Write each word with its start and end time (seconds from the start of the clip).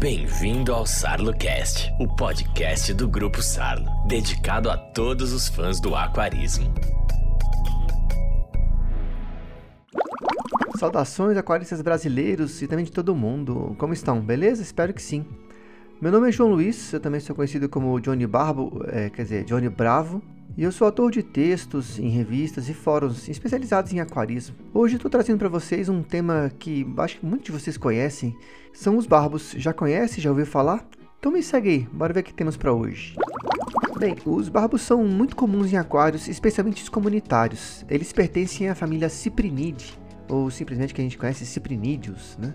Bem-vindo 0.00 0.72
ao 0.72 0.86
SarloCast, 0.86 1.92
o 2.00 2.08
podcast 2.08 2.94
do 2.94 3.06
Grupo 3.06 3.42
Sarlo, 3.42 3.84
dedicado 4.08 4.70
a 4.70 4.78
todos 4.78 5.30
os 5.30 5.46
fãs 5.46 5.78
do 5.78 5.94
aquarismo. 5.94 6.72
Saudações 10.78 11.36
aquaristas 11.36 11.82
brasileiros 11.82 12.62
e 12.62 12.66
também 12.66 12.86
de 12.86 12.92
todo 12.92 13.14
mundo. 13.14 13.76
Como 13.76 13.92
estão? 13.92 14.22
Beleza? 14.22 14.62
Espero 14.62 14.94
que 14.94 15.02
sim. 15.02 15.22
Meu 16.00 16.10
nome 16.10 16.30
é 16.30 16.32
João 16.32 16.48
Luiz, 16.48 16.94
eu 16.94 16.98
também 16.98 17.20
sou 17.20 17.36
conhecido 17.36 17.68
como 17.68 18.00
Johnny 18.00 18.26
Barbo, 18.26 18.82
é, 18.86 19.10
quer 19.10 19.24
dizer, 19.24 19.44
Johnny 19.44 19.68
Bravo, 19.68 20.22
e 20.60 20.62
eu 20.62 20.70
sou 20.70 20.84
autor 20.84 21.10
de 21.10 21.22
textos 21.22 21.98
em 21.98 22.10
revistas 22.10 22.68
e 22.68 22.74
fóruns 22.74 23.30
especializados 23.30 23.94
em 23.94 24.00
aquarismo. 24.00 24.54
Hoje 24.74 24.96
estou 24.96 25.10
trazendo 25.10 25.38
para 25.38 25.48
vocês 25.48 25.88
um 25.88 26.02
tema 26.02 26.52
que 26.58 26.86
acho 26.98 27.18
que 27.18 27.24
muitos 27.24 27.46
de 27.46 27.52
vocês 27.52 27.78
conhecem, 27.78 28.36
são 28.70 28.98
os 28.98 29.06
barbos. 29.06 29.54
Já 29.56 29.72
conhece? 29.72 30.20
Já 30.20 30.28
ouviu 30.28 30.44
falar? 30.44 30.86
Então 31.18 31.32
me 31.32 31.42
segue 31.42 31.70
aí, 31.70 31.88
bora 31.90 32.12
ver 32.12 32.20
o 32.20 32.24
que 32.24 32.34
temos 32.34 32.58
para 32.58 32.74
hoje. 32.74 33.16
Bem, 33.98 34.16
os 34.26 34.50
barbos 34.50 34.82
são 34.82 35.02
muito 35.02 35.34
comuns 35.34 35.72
em 35.72 35.78
aquários, 35.78 36.28
especialmente 36.28 36.82
os 36.82 36.90
comunitários. 36.90 37.82
Eles 37.88 38.12
pertencem 38.12 38.68
à 38.68 38.74
família 38.74 39.08
Cyprinidae, 39.08 39.94
ou 40.28 40.50
simplesmente 40.50 40.92
que 40.92 41.00
a 41.00 41.04
gente 41.04 41.16
conhece 41.16 41.46
Cyprinidios, 41.46 42.36
né? 42.38 42.52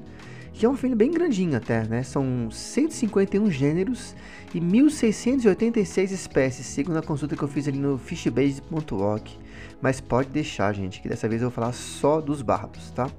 Que 0.55 0.66
é 0.66 0.70
uma 0.70 0.77
família 0.77 0.95
bem 0.95 1.12
grandinha 1.12 1.58
até, 1.58 1.86
né? 1.86 2.02
São 2.02 2.50
151 2.50 3.52
gêneros 3.52 4.16
e 4.54 4.62
1686 4.62 6.12
espécies, 6.12 6.66
segundo 6.66 6.98
a 6.98 7.02
consulta 7.02 7.36
que 7.36 7.44
eu 7.44 7.48
fiz 7.48 7.68
ali 7.68 7.78
no 7.78 7.98
fishbase.org. 7.98 9.38
Mas 9.81 10.00
pode 10.00 10.30
deixar, 10.30 10.73
gente, 10.73 11.02
que 11.02 11.09
dessa 11.09 11.28
vez 11.28 11.41
eu 11.41 11.50
vou 11.50 11.55
falar 11.55 11.73
só 11.73 12.22
dos 12.22 12.41
barbos, 12.41 12.90
tá? 12.91 13.12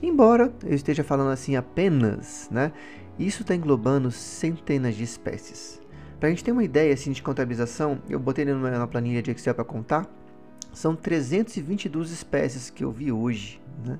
Embora 0.00 0.52
eu 0.64 0.74
esteja 0.74 1.02
falando 1.02 1.30
assim 1.30 1.56
apenas, 1.56 2.48
né? 2.52 2.70
Isso 3.18 3.42
está 3.42 3.52
englobando 3.56 4.12
centenas 4.12 4.94
de 4.94 5.02
espécies. 5.02 5.80
Para 6.20 6.28
a 6.28 6.30
gente 6.30 6.44
ter 6.44 6.52
uma 6.52 6.62
ideia 6.62 6.94
assim, 6.94 7.10
de 7.10 7.20
contabilização, 7.20 8.00
eu 8.08 8.20
botei 8.20 8.44
na 8.44 8.86
planilha 8.86 9.20
de 9.20 9.32
Excel 9.32 9.54
para 9.56 9.64
contar. 9.64 10.08
São 10.72 10.94
322 10.94 12.12
espécies 12.12 12.70
que 12.70 12.84
eu 12.84 12.92
vi 12.92 13.10
hoje, 13.10 13.60
né? 13.84 13.98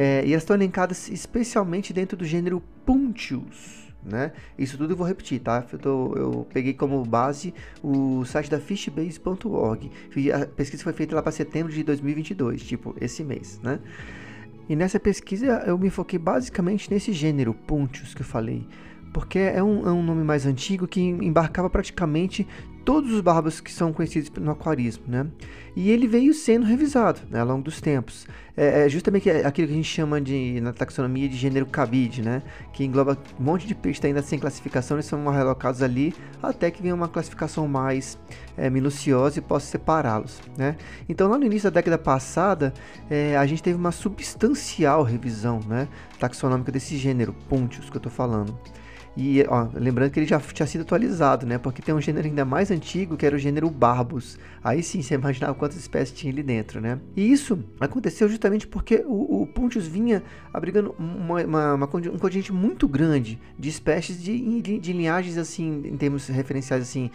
É, 0.00 0.22
e 0.24 0.30
elas 0.30 0.44
estão 0.44 0.54
elencadas 0.54 1.08
especialmente 1.08 1.92
dentro 1.92 2.16
do 2.16 2.24
gênero 2.24 2.62
Puntius. 2.86 3.92
Né? 4.00 4.30
Isso 4.56 4.78
tudo 4.78 4.92
eu 4.92 4.96
vou 4.96 5.04
repetir, 5.04 5.40
tá? 5.40 5.66
Eu, 5.72 5.78
tô, 5.80 6.14
eu 6.14 6.46
peguei 6.52 6.72
como 6.72 7.04
base 7.04 7.52
o 7.82 8.24
site 8.24 8.48
da 8.48 8.60
fishbase.org. 8.60 9.90
A 10.32 10.46
pesquisa 10.46 10.84
foi 10.84 10.92
feita 10.92 11.16
lá 11.16 11.20
para 11.20 11.32
setembro 11.32 11.72
de 11.72 11.82
2022, 11.82 12.62
tipo 12.62 12.94
esse 13.00 13.24
mês, 13.24 13.58
né? 13.60 13.80
E 14.68 14.76
nessa 14.76 15.00
pesquisa 15.00 15.64
eu 15.66 15.76
me 15.76 15.90
foquei 15.90 16.16
basicamente 16.18 16.88
nesse 16.92 17.12
gênero 17.12 17.52
Puntius 17.52 18.14
que 18.14 18.22
eu 18.22 18.26
falei, 18.26 18.64
porque 19.12 19.40
é 19.40 19.60
um, 19.60 19.84
é 19.84 19.90
um 19.90 20.02
nome 20.04 20.22
mais 20.22 20.46
antigo 20.46 20.86
que 20.86 21.00
embarcava 21.00 21.68
praticamente 21.68 22.46
todos 22.88 23.12
os 23.12 23.20
barbos 23.20 23.60
que 23.60 23.70
são 23.70 23.92
conhecidos 23.92 24.30
no 24.42 24.52
aquarismo, 24.52 25.04
né? 25.06 25.26
E 25.76 25.90
ele 25.90 26.06
veio 26.06 26.32
sendo 26.32 26.64
revisado 26.64 27.20
né, 27.28 27.38
ao 27.38 27.46
longo 27.46 27.62
dos 27.62 27.82
tempos. 27.82 28.26
É, 28.56 28.86
é 28.86 28.88
justamente 28.88 29.28
aquilo 29.28 29.68
que 29.68 29.74
a 29.74 29.76
gente 29.76 29.86
chama 29.86 30.18
de, 30.22 30.58
na 30.62 30.72
taxonomia 30.72 31.28
de 31.28 31.36
gênero 31.36 31.66
cabide, 31.66 32.22
né? 32.22 32.42
Que 32.72 32.84
engloba 32.84 33.18
um 33.38 33.44
monte 33.44 33.66
de 33.66 33.74
peixes 33.74 34.02
ainda 34.02 34.22
sem 34.22 34.38
classificação, 34.38 34.96
eles 34.96 35.04
são 35.04 35.22
relocados 35.28 35.82
ali 35.82 36.14
até 36.42 36.70
que 36.70 36.80
venha 36.80 36.94
uma 36.94 37.08
classificação 37.08 37.68
mais 37.68 38.18
é, 38.56 38.70
minuciosa 38.70 39.38
e 39.38 39.42
possa 39.42 39.66
separá-los, 39.66 40.40
né? 40.56 40.74
Então, 41.06 41.28
lá 41.28 41.36
no 41.36 41.44
início 41.44 41.70
da 41.70 41.74
década 41.74 41.98
passada, 41.98 42.72
é, 43.10 43.36
a 43.36 43.44
gente 43.44 43.62
teve 43.62 43.76
uma 43.76 43.92
substancial 43.92 45.02
revisão, 45.02 45.60
né? 45.68 45.88
Taxonômica 46.18 46.72
desse 46.72 46.96
gênero, 46.96 47.34
Pontius, 47.50 47.90
que 47.90 47.96
eu 47.96 48.00
estou 48.00 48.10
falando. 48.10 48.58
E 49.20 49.44
ó, 49.48 49.66
lembrando 49.74 50.12
que 50.12 50.20
ele 50.20 50.28
já 50.28 50.38
tinha 50.38 50.64
sido 50.64 50.82
atualizado, 50.82 51.44
né? 51.44 51.58
Porque 51.58 51.82
tem 51.82 51.92
um 51.92 52.00
gênero 52.00 52.28
ainda 52.28 52.44
mais 52.44 52.70
antigo 52.70 53.16
que 53.16 53.26
era 53.26 53.34
o 53.34 53.38
gênero 53.38 53.68
Barbus. 53.68 54.38
Aí 54.62 54.80
sim, 54.80 55.02
você 55.02 55.14
imaginava 55.14 55.54
quantas 55.54 55.76
espécies 55.76 56.16
tinha 56.16 56.32
ali 56.32 56.40
dentro, 56.40 56.80
né? 56.80 57.00
E 57.16 57.32
isso 57.32 57.58
aconteceu 57.80 58.28
justamente 58.28 58.64
porque 58.64 59.02
o, 59.04 59.42
o 59.42 59.46
Pontius 59.48 59.88
vinha 59.88 60.22
abrigando 60.54 60.94
uma, 60.96 61.42
uma, 61.42 61.74
uma, 61.74 61.86
um 61.86 62.18
contingente 62.18 62.52
muito 62.52 62.86
grande 62.86 63.40
de 63.58 63.68
espécies 63.68 64.22
de, 64.22 64.60
de, 64.60 64.78
de, 64.78 64.92
linhagens, 64.92 65.36
assim, 65.36 65.82
em 65.84 65.96
termos 65.96 66.28
referenciais, 66.28 66.84
assim, 66.84 67.10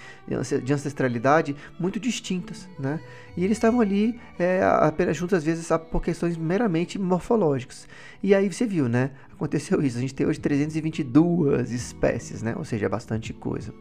de 0.62 0.74
ancestralidade, 0.74 1.56
muito 1.80 2.02
distintas, 2.02 2.68
né? 2.78 3.00
E 3.36 3.44
eles 3.44 3.58
estavam 3.58 3.82
ali 3.82 4.20
é, 4.38 4.62
apenas 4.64 5.18
juntos, 5.18 5.36
às 5.36 5.44
vezes, 5.44 5.68
por 5.90 6.02
questões 6.02 6.38
meramente 6.38 7.00
morfológicas. 7.00 7.88
E 8.22 8.34
aí 8.34 8.52
você 8.52 8.66
viu, 8.66 8.88
né? 8.88 9.12
Aconteceu 9.32 9.82
isso. 9.82 9.98
A 9.98 10.02
gente 10.02 10.14
tem 10.14 10.26
hoje 10.28 10.40
322 10.40 11.72
espécies, 11.72 12.42
né? 12.44 12.54
Ou 12.58 12.64
seja, 12.64 12.86
é 12.86 12.90
bastante 12.90 13.34
coisa. 13.34 13.74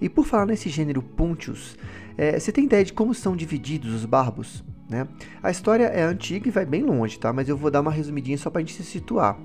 E 0.00 0.08
por 0.08 0.24
falar 0.24 0.46
nesse 0.46 0.68
gênero 0.68 1.02
Puntius, 1.02 1.76
é, 2.16 2.38
você 2.38 2.52
tem 2.52 2.64
ideia 2.64 2.84
de 2.84 2.92
como 2.92 3.14
são 3.14 3.34
divididos 3.34 3.94
os 3.94 4.04
barbos? 4.04 4.62
Né? 4.88 5.06
A 5.42 5.50
história 5.50 5.84
é 5.84 6.02
antiga 6.02 6.48
e 6.48 6.50
vai 6.50 6.64
bem 6.64 6.82
longe, 6.82 7.18
tá? 7.18 7.32
Mas 7.32 7.48
eu 7.48 7.56
vou 7.56 7.70
dar 7.70 7.80
uma 7.80 7.90
resumidinha 7.90 8.38
só 8.38 8.50
pra 8.50 8.60
gente 8.60 8.74
se 8.74 8.84
situar. 8.84 9.38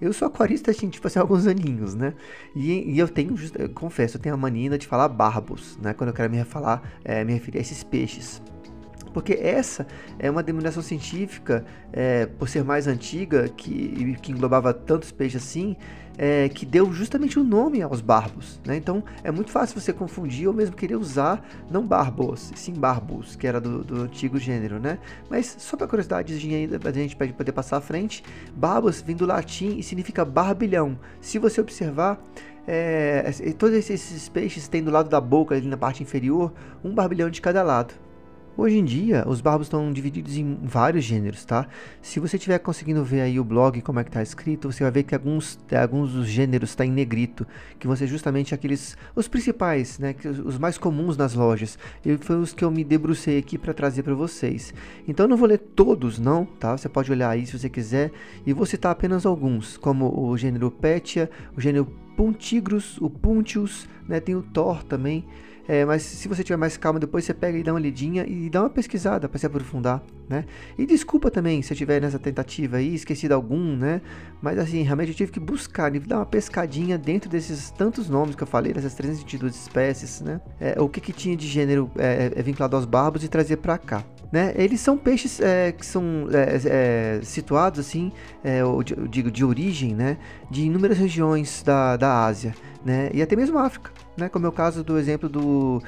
Eu 0.00 0.12
sou 0.14 0.26
aquarista, 0.26 0.70
assim, 0.70 0.88
tipo 0.88 1.06
assim, 1.06 1.18
há 1.18 1.22
alguns 1.22 1.46
aninhos, 1.46 1.94
né? 1.94 2.14
E, 2.56 2.94
e 2.94 2.98
eu 2.98 3.06
tenho, 3.06 3.34
eu 3.58 3.68
confesso, 3.68 4.16
eu 4.16 4.20
tenho 4.20 4.34
a 4.34 4.38
mania 4.38 4.78
de 4.78 4.86
falar 4.86 5.08
barbos, 5.08 5.78
né? 5.80 5.92
Quando 5.92 6.08
eu 6.08 6.14
quero 6.14 6.30
me, 6.30 6.42
falar, 6.42 6.82
é, 7.04 7.22
me 7.22 7.34
referir 7.34 7.58
a 7.58 7.60
esses 7.60 7.84
peixes. 7.84 8.40
Porque 9.12 9.34
essa 9.34 9.86
é 10.18 10.30
uma 10.30 10.42
denominação 10.42 10.82
científica, 10.82 11.64
é, 11.92 12.26
por 12.26 12.48
ser 12.48 12.64
mais 12.64 12.86
antiga, 12.86 13.48
que, 13.48 14.16
que 14.22 14.32
englobava 14.32 14.72
tantos 14.72 15.10
peixes 15.10 15.42
assim, 15.42 15.76
é, 16.22 16.50
que 16.50 16.66
deu 16.66 16.92
justamente 16.92 17.38
o 17.38 17.44
nome 17.44 17.80
aos 17.80 18.00
barbos. 18.00 18.60
Né? 18.66 18.76
Então 18.76 19.02
é 19.24 19.30
muito 19.30 19.50
fácil 19.50 19.80
você 19.80 19.90
confundir 19.92 20.46
ou 20.46 20.52
mesmo 20.52 20.76
querer 20.76 20.96
usar 20.96 21.42
não 21.70 21.86
barbos, 21.86 22.52
sim 22.54 22.74
barbos, 22.74 23.36
que 23.36 23.46
era 23.46 23.60
do, 23.60 23.82
do 23.82 24.02
antigo 24.02 24.38
gênero. 24.38 24.78
Né? 24.78 24.98
Mas 25.30 25.56
só 25.58 25.76
para 25.76 25.86
curiosidade, 25.86 26.34
a 26.34 26.92
gente 26.92 27.16
pode 27.16 27.32
poder 27.32 27.52
passar 27.52 27.78
à 27.78 27.80
frente, 27.80 28.22
barbos 28.54 29.00
vem 29.00 29.16
do 29.16 29.24
latim 29.24 29.78
e 29.78 29.82
significa 29.82 30.22
barbilhão. 30.22 30.98
Se 31.22 31.38
você 31.38 31.58
observar, 31.60 32.22
é, 32.66 33.32
todos 33.58 33.74
esses 33.74 34.28
peixes 34.28 34.68
têm 34.68 34.82
do 34.82 34.90
lado 34.90 35.08
da 35.08 35.20
boca, 35.20 35.54
ali 35.54 35.66
na 35.66 35.76
parte 35.76 36.02
inferior, 36.02 36.52
um 36.84 36.94
barbilhão 36.94 37.30
de 37.30 37.40
cada 37.40 37.62
lado. 37.62 37.94
Hoje 38.56 38.76
em 38.76 38.84
dia, 38.84 39.24
os 39.26 39.40
barbos 39.40 39.68
estão 39.68 39.92
divididos 39.92 40.36
em 40.36 40.58
vários 40.62 41.04
gêneros, 41.04 41.44
tá? 41.44 41.68
Se 42.02 42.18
você 42.18 42.36
estiver 42.36 42.58
conseguindo 42.58 43.02
ver 43.04 43.20
aí 43.20 43.38
o 43.38 43.44
blog 43.44 43.80
como 43.80 44.00
é 44.00 44.04
que 44.04 44.10
está 44.10 44.22
escrito, 44.22 44.70
você 44.70 44.82
vai 44.82 44.90
ver 44.90 45.02
que 45.04 45.14
alguns, 45.14 45.58
alguns 45.80 46.12
dos 46.12 46.26
gêneros 46.26 46.74
tá 46.74 46.84
em 46.84 46.90
negrito, 46.90 47.46
que 47.78 47.86
vão 47.86 47.94
ser 47.94 48.08
justamente 48.08 48.52
aqueles, 48.52 48.96
os 49.14 49.28
principais, 49.28 49.98
né? 50.00 50.14
Os 50.44 50.58
mais 50.58 50.76
comuns 50.76 51.16
nas 51.16 51.32
lojas. 51.32 51.78
E 52.04 52.18
foi 52.18 52.36
os 52.36 52.52
que 52.52 52.64
eu 52.64 52.70
me 52.70 52.82
debrucei 52.82 53.38
aqui 53.38 53.56
para 53.56 53.72
trazer 53.72 54.02
para 54.02 54.14
vocês. 54.14 54.74
Então 55.06 55.24
eu 55.24 55.30
não 55.30 55.36
vou 55.36 55.48
ler 55.48 55.58
todos, 55.58 56.18
não, 56.18 56.44
tá? 56.44 56.76
Você 56.76 56.88
pode 56.88 57.10
olhar 57.10 57.30
aí 57.30 57.46
se 57.46 57.56
você 57.56 57.70
quiser, 57.70 58.10
e 58.44 58.52
vou 58.52 58.66
citar 58.66 58.90
apenas 58.90 59.24
alguns, 59.24 59.76
como 59.76 60.28
o 60.28 60.36
gênero 60.36 60.70
Petia, 60.72 61.30
o 61.56 61.60
gênero 61.60 61.86
Puntigrus, 62.16 62.98
o 63.00 63.08
Puntius, 63.08 63.88
né? 64.08 64.20
Tem 64.20 64.34
o 64.34 64.42
Thor 64.42 64.82
também. 64.82 65.24
É, 65.68 65.84
mas 65.84 66.02
se 66.02 66.28
você 66.28 66.42
tiver 66.42 66.56
mais 66.56 66.76
calma, 66.76 66.98
depois 66.98 67.24
você 67.24 67.34
pega 67.34 67.56
e 67.56 67.62
dá 67.62 67.72
uma 67.72 67.80
lidinha 67.80 68.26
e 68.26 68.50
dá 68.50 68.62
uma 68.62 68.70
pesquisada 68.70 69.28
para 69.28 69.38
se 69.38 69.46
aprofundar, 69.46 70.02
né? 70.28 70.44
E 70.78 70.86
desculpa 70.86 71.30
também 71.30 71.62
se 71.62 71.72
eu 71.72 71.76
tiver 71.76 72.00
nessa 72.00 72.18
tentativa 72.18 72.78
aí, 72.78 72.94
esquecido 72.94 73.32
algum, 73.32 73.76
né? 73.76 74.00
Mas 74.42 74.58
assim, 74.58 74.82
realmente 74.82 75.10
eu 75.10 75.14
tive 75.14 75.32
que 75.32 75.40
buscar, 75.40 75.90
dar 76.00 76.16
uma 76.16 76.26
pescadinha 76.26 76.98
dentro 76.98 77.28
desses 77.30 77.70
tantos 77.70 78.08
nomes 78.08 78.34
que 78.34 78.42
eu 78.42 78.46
falei, 78.46 78.72
dessas 78.72 78.94
322 78.94 79.54
espécies, 79.54 80.20
né? 80.20 80.40
É, 80.60 80.80
o 80.80 80.88
que, 80.88 81.00
que 81.00 81.12
tinha 81.12 81.36
de 81.36 81.46
gênero 81.46 81.90
é, 81.96 82.32
é 82.34 82.42
vinculado 82.42 82.76
aos 82.76 82.84
barbos 82.84 83.22
e 83.24 83.28
trazer 83.28 83.56
para 83.56 83.78
cá. 83.78 84.04
Né? 84.32 84.52
Eles 84.56 84.80
são 84.80 84.96
peixes 84.96 85.40
é, 85.40 85.72
que 85.72 85.84
são 85.84 86.28
é, 86.32 87.18
é, 87.18 87.20
situados 87.22 87.80
assim, 87.80 88.12
é, 88.44 88.60
eu 88.60 88.80
digo 88.82 89.28
de 89.28 89.44
origem, 89.44 89.92
né, 89.92 90.18
de 90.48 90.62
inúmeras 90.62 90.98
regiões 90.98 91.64
da, 91.64 91.96
da 91.96 92.26
Ásia, 92.26 92.54
né, 92.84 93.10
e 93.12 93.20
até 93.20 93.34
mesmo 93.34 93.58
África, 93.58 93.90
né, 94.20 94.28
como 94.28 94.46
é 94.46 94.48
o 94.48 94.52
caso 94.52 94.84
do 94.84 94.98
exemplo 94.98 95.28
do 95.28 95.82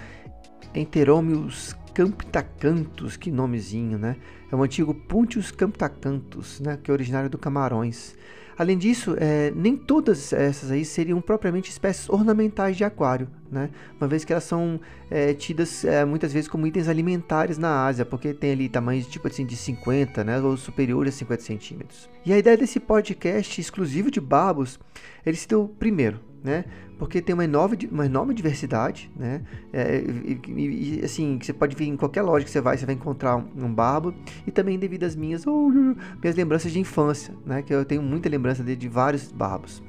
Enteromius 0.75 1.77
camptacanthus, 1.95 3.17
que 3.17 3.31
nomezinho, 3.31 3.99
né? 3.99 4.17
É 4.51 4.57
o 4.57 4.63
antigo 4.63 4.95
Puntius 4.95 5.51
camptacanthus, 5.51 6.59
né, 6.61 6.79
que 6.83 6.91
é 6.91 6.95
originário 6.95 7.29
do 7.29 7.37
Camarões. 7.39 8.17
Além 8.57 8.77
disso, 8.77 9.17
é, 9.19 9.51
nem 9.55 9.77
todas 9.77 10.33
essas 10.33 10.71
aí 10.71 10.85
seriam 10.85 11.21
propriamente 11.21 11.71
espécies 11.71 12.09
ornamentais 12.09 12.77
de 12.77 12.85
aquário, 12.85 13.29
né? 13.51 13.71
Uma 13.99 14.07
vez 14.07 14.25
que 14.25 14.33
elas 14.33 14.45
são 14.45 14.79
é, 15.11 15.33
tidas 15.33 15.85
é, 15.85 16.05
muitas 16.05 16.33
vezes 16.33 16.49
como 16.49 16.67
itens 16.67 16.87
alimentares 16.87 17.57
na 17.57 17.87
Ásia, 17.87 18.05
porque 18.05 18.35
tem 18.35 18.53
ali 18.53 18.69
tamanhos 18.69 19.07
tipo 19.07 19.27
assim 19.27 19.47
de 19.47 19.57
50, 19.57 20.23
né, 20.23 20.41
ou 20.41 20.57
superiores 20.57 21.15
a 21.15 21.19
50 21.19 21.43
centímetros. 21.43 22.11
E 22.25 22.33
a 22.33 22.39
ideia 22.39 22.57
desse 22.57 22.79
podcast 22.79 23.61
exclusivo 23.61 24.11
de 24.11 24.21
babos, 24.21 24.79
ele 25.25 25.37
se 25.37 25.49
deu 25.49 25.67
primeiro, 25.67 26.21
né? 26.45 26.65
Porque 27.03 27.21
tem 27.21 27.35
uma 27.35 27.45
enorme, 27.45 27.77
uma 27.91 28.07
enorme 28.07 28.33
diversidade, 28.33 29.11
né? 29.17 29.43
É, 29.73 29.97
e, 29.99 30.41
e, 30.47 31.01
e, 31.01 31.05
assim, 31.05 31.37
você 31.43 31.53
pode 31.53 31.75
vir 31.75 31.89
em 31.89 31.97
qualquer 31.97 32.23
loja 32.23 32.45
que 32.45 32.51
você 32.53 32.61
vai, 32.61 32.79
você 32.79 32.87
vai 32.87 32.95
encontrar 32.95 33.39
um, 33.39 33.49
um 33.57 33.75
barbo. 33.75 34.15
E 34.47 34.53
também 34.53 34.79
devido 34.79 35.03
às 35.03 35.17
minhas, 35.17 35.45
oh, 35.45 35.69
minhas 35.69 36.37
lembranças 36.37 36.71
de 36.71 36.79
infância, 36.79 37.35
né? 37.45 37.61
Que 37.61 37.75
eu 37.75 37.85
tenho 37.85 38.01
muita 38.01 38.29
lembrança 38.29 38.63
de, 38.63 38.77
de 38.77 38.89
vários 38.89 39.33
barbos. 39.33 39.83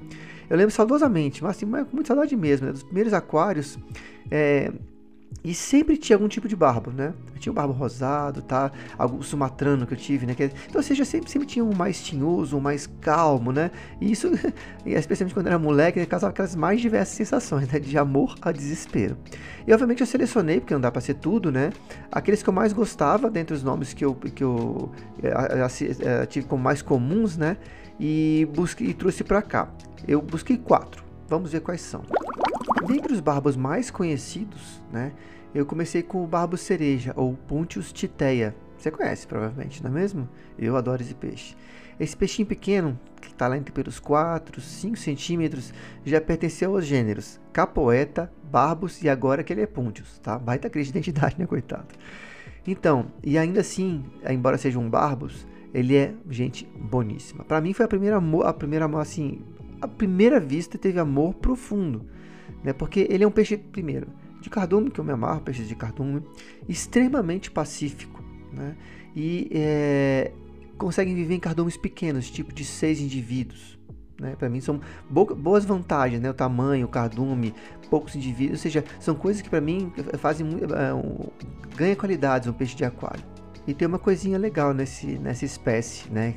Eu 0.50 0.58
lembro 0.58 0.74
saudosamente, 0.74 1.44
mas 1.44 1.56
assim, 1.56 1.68
com 1.68 1.94
muita 1.94 2.08
saudade 2.08 2.36
mesmo, 2.36 2.66
né? 2.66 2.72
Dos 2.72 2.82
primeiros 2.82 3.14
aquários. 3.14 3.78
É, 4.32 4.74
e 5.44 5.54
sempre 5.54 5.98
tinha 5.98 6.16
algum 6.16 6.28
tipo 6.28 6.48
de 6.48 6.56
barbo, 6.56 6.90
né? 6.90 7.14
Tinha 7.38 7.52
o 7.52 7.56
barbo 7.56 7.74
rosado, 7.74 8.42
tá? 8.42 8.72
Algum 8.98 9.22
sumatrano 9.22 9.86
que 9.86 9.94
eu 9.94 9.98
tive, 9.98 10.26
né? 10.26 10.34
Então, 10.38 10.52
ou 10.76 10.84
seja, 10.84 11.04
sempre, 11.04 11.30
sempre 11.30 11.46
tinha 11.46 11.66
um 11.66 11.76
mais 11.76 12.02
tinhoso, 12.02 12.56
um 12.56 12.62
mais 12.62 12.88
calmo, 13.02 13.52
né? 13.52 13.70
E 14.00 14.10
isso, 14.10 14.32
especialmente 14.86 15.34
quando 15.34 15.48
era 15.48 15.60
moleque, 15.60 16.00
né, 16.00 16.06
causava 16.06 16.32
aquelas 16.32 16.56
mais 16.56 16.80
diversas 16.80 17.16
sensações, 17.16 17.68
né? 17.68 17.78
De 17.78 17.98
amor 17.98 18.36
a 18.42 18.54
desespero. 18.54 19.18
E 19.68 19.74
obviamente 19.74 20.00
eu 20.00 20.08
selecionei, 20.08 20.62
porque 20.62 20.74
não 20.74 20.80
dá 20.80 20.90
pra 20.90 21.02
ser 21.02 21.16
tudo, 21.16 21.52
né? 21.52 21.72
Aqueles 22.10 22.42
que 22.42 22.48
eu 22.48 22.54
mais 22.54 22.72
gostava, 22.72 23.30
dentre 23.30 23.54
os 23.54 23.64
nomes 23.64 23.94
que 23.94 24.06
eu, 24.06 24.16
que 24.16 24.44
eu 24.44 24.90
é, 25.22 25.60
é, 26.06 26.26
tive 26.26 26.48
como 26.48 26.64
mais 26.64 26.82
comuns, 26.82 27.36
né? 27.36 27.58
E, 28.00 28.48
busquei, 28.56 28.88
e 28.88 28.94
trouxe 28.94 29.26
pra 29.26 29.42
cá. 29.42 29.70
Eu 30.08 30.22
busquei 30.22 30.58
quatro. 30.58 31.04
Vamos 31.28 31.52
ver 31.52 31.60
quais 31.60 31.82
são. 31.82 32.04
Dentre 32.88 33.14
os 33.14 33.20
barbos 33.20 33.56
mais 33.56 33.92
conhecidos, 33.92 34.82
né? 34.92 35.14
Eu 35.54 35.66
comecei 35.66 36.02
com 36.02 36.24
o 36.24 36.28
barbo 36.28 36.58
cereja, 36.58 37.14
ou 37.16 37.34
Puntius 37.34 37.94
titeia. 37.94 38.56
Você 38.78 38.90
conhece, 38.90 39.28
provavelmente, 39.28 39.84
não 39.84 39.92
é 39.92 39.94
mesmo? 39.94 40.28
Eu 40.58 40.76
adoro 40.76 41.02
esse 41.02 41.14
peixe. 41.14 41.56
Esse 42.00 42.18
peixinho 42.18 42.48
pequeno, 42.48 43.00
que 43.22 43.28
está 43.28 43.48
lá 43.48 43.56
entre 43.56 43.72
pelos 43.72 44.00
4, 44.00 44.60
5 44.60 44.98
centímetros, 44.98 45.72
já 46.04 46.20
pertenceu 46.20 46.76
aos 46.76 46.86
gêneros 46.86 47.40
Capoeta, 47.54 48.32
Barbos 48.52 49.02
e 49.04 49.10
agora 49.10 49.44
que 49.44 49.54
ele 49.54 49.62
é 49.62 49.68
Puntius, 49.68 50.18
tá? 50.20 50.40
Baita 50.40 50.70
crise 50.70 50.92
de 50.92 50.98
identidade, 50.98 51.36
né, 51.40 51.46
coitado? 51.46 51.88
Então, 52.66 53.08
e 53.24 53.38
ainda 53.38 53.62
assim, 53.62 54.04
embora 54.28 54.58
seja 54.58 54.80
um 54.80 54.90
Barbos, 54.90 55.46
ele 55.74 55.96
é 55.96 56.14
gente 56.30 56.66
boníssima. 56.76 57.44
Para 57.44 57.62
mim 57.62 57.74
foi 57.74 57.86
a 57.86 57.90
primeira 57.90 58.18
amor, 58.18 58.46
a 58.46 58.54
primeira 58.54 58.86
assim, 59.00 59.42
a 59.82 59.88
primeira 59.88 60.40
vista 60.40 60.78
teve 60.78 61.00
amor 61.00 61.34
profundo, 61.36 62.06
né? 62.64 62.74
Porque 62.74 63.08
ele 63.10 63.24
é 63.24 63.28
um 63.28 63.32
peixe 63.32 63.58
primeiro 63.58 64.08
de 64.42 64.50
cardume, 64.50 64.92
que 64.92 65.00
eu 65.00 65.04
me 65.04 65.12
amarro, 65.12 65.42
peixes 65.42 65.68
de 65.68 65.76
cardume, 65.76 66.22
extremamente 66.68 67.50
pacífico, 67.50 68.22
né? 68.52 68.76
E 69.16 69.50
é, 69.54 70.32
conseguem 70.78 71.16
viver 71.16 71.36
em 71.36 71.40
cardumes 71.40 71.78
pequenos, 71.78 72.30
tipo 72.30 72.54
de 72.54 72.66
seis 72.66 73.00
indivíduos. 73.00 73.80
Né? 74.20 74.36
Para 74.38 74.50
mim 74.50 74.62
são 74.62 74.80
boas 75.10 75.66
vantagens, 75.66 76.22
né? 76.22 76.30
O 76.30 76.34
tamanho, 76.34 76.86
o 76.86 76.90
cardume, 76.90 77.54
poucos 77.90 78.16
indivíduos, 78.16 78.60
ou 78.60 78.62
seja, 78.64 78.84
são 79.00 79.16
coisas 79.16 79.42
que 79.42 79.50
para 79.50 79.62
mim 79.62 79.92
fazem 80.18 80.48
é, 80.48 81.76
ganha 81.76 81.96
qualidades 81.96 82.48
um 82.48 82.54
peixe 82.54 82.76
de 82.76 82.86
aquário. 82.86 83.24
E 83.66 83.74
tem 83.74 83.88
uma 83.88 84.00
coisinha 84.00 84.38
legal 84.38 84.74
nesse, 84.74 85.08
nessa 85.18 85.46
espécie, 85.46 86.10
né? 86.12 86.36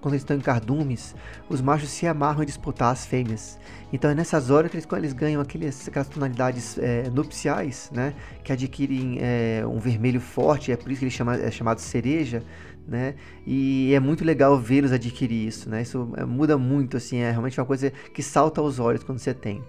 Quando 0.00 0.12
eles 0.12 0.22
estão 0.22 0.36
em 0.36 0.40
cardumes, 0.40 1.14
os 1.48 1.62
machos 1.62 1.88
se 1.88 2.06
amarram 2.06 2.42
em 2.42 2.46
disputar 2.46 2.92
as 2.92 3.06
fêmeas. 3.06 3.58
Então 3.90 4.10
é 4.10 4.14
nessas 4.14 4.50
horas 4.50 4.70
que 4.70 4.76
eles, 4.76 4.86
eles 4.92 5.12
ganham 5.14 5.40
aqueles, 5.40 5.88
aquelas 5.88 6.08
tonalidades 6.08 6.76
é, 6.78 7.08
nupciais, 7.08 7.90
né? 7.94 8.14
Que 8.44 8.52
adquirem 8.52 9.18
é, 9.20 9.64
um 9.66 9.78
vermelho 9.78 10.20
forte, 10.20 10.70
é 10.70 10.76
por 10.76 10.92
isso 10.92 10.98
que 10.98 11.06
ele 11.06 11.10
chama, 11.10 11.34
é 11.36 11.50
chamado 11.50 11.80
cereja, 11.80 12.42
né? 12.86 13.14
E 13.46 13.94
é 13.94 14.00
muito 14.00 14.22
legal 14.22 14.58
vê-los 14.58 14.92
adquirir 14.92 15.48
isso, 15.48 15.70
né? 15.70 15.80
Isso 15.80 16.12
é, 16.14 16.26
muda 16.26 16.58
muito, 16.58 16.98
assim, 16.98 17.18
é 17.18 17.30
realmente 17.30 17.58
uma 17.58 17.66
coisa 17.66 17.90
que 18.12 18.22
salta 18.22 18.60
aos 18.60 18.78
olhos 18.78 19.02
quando 19.02 19.18
você 19.18 19.32
tem. 19.32 19.62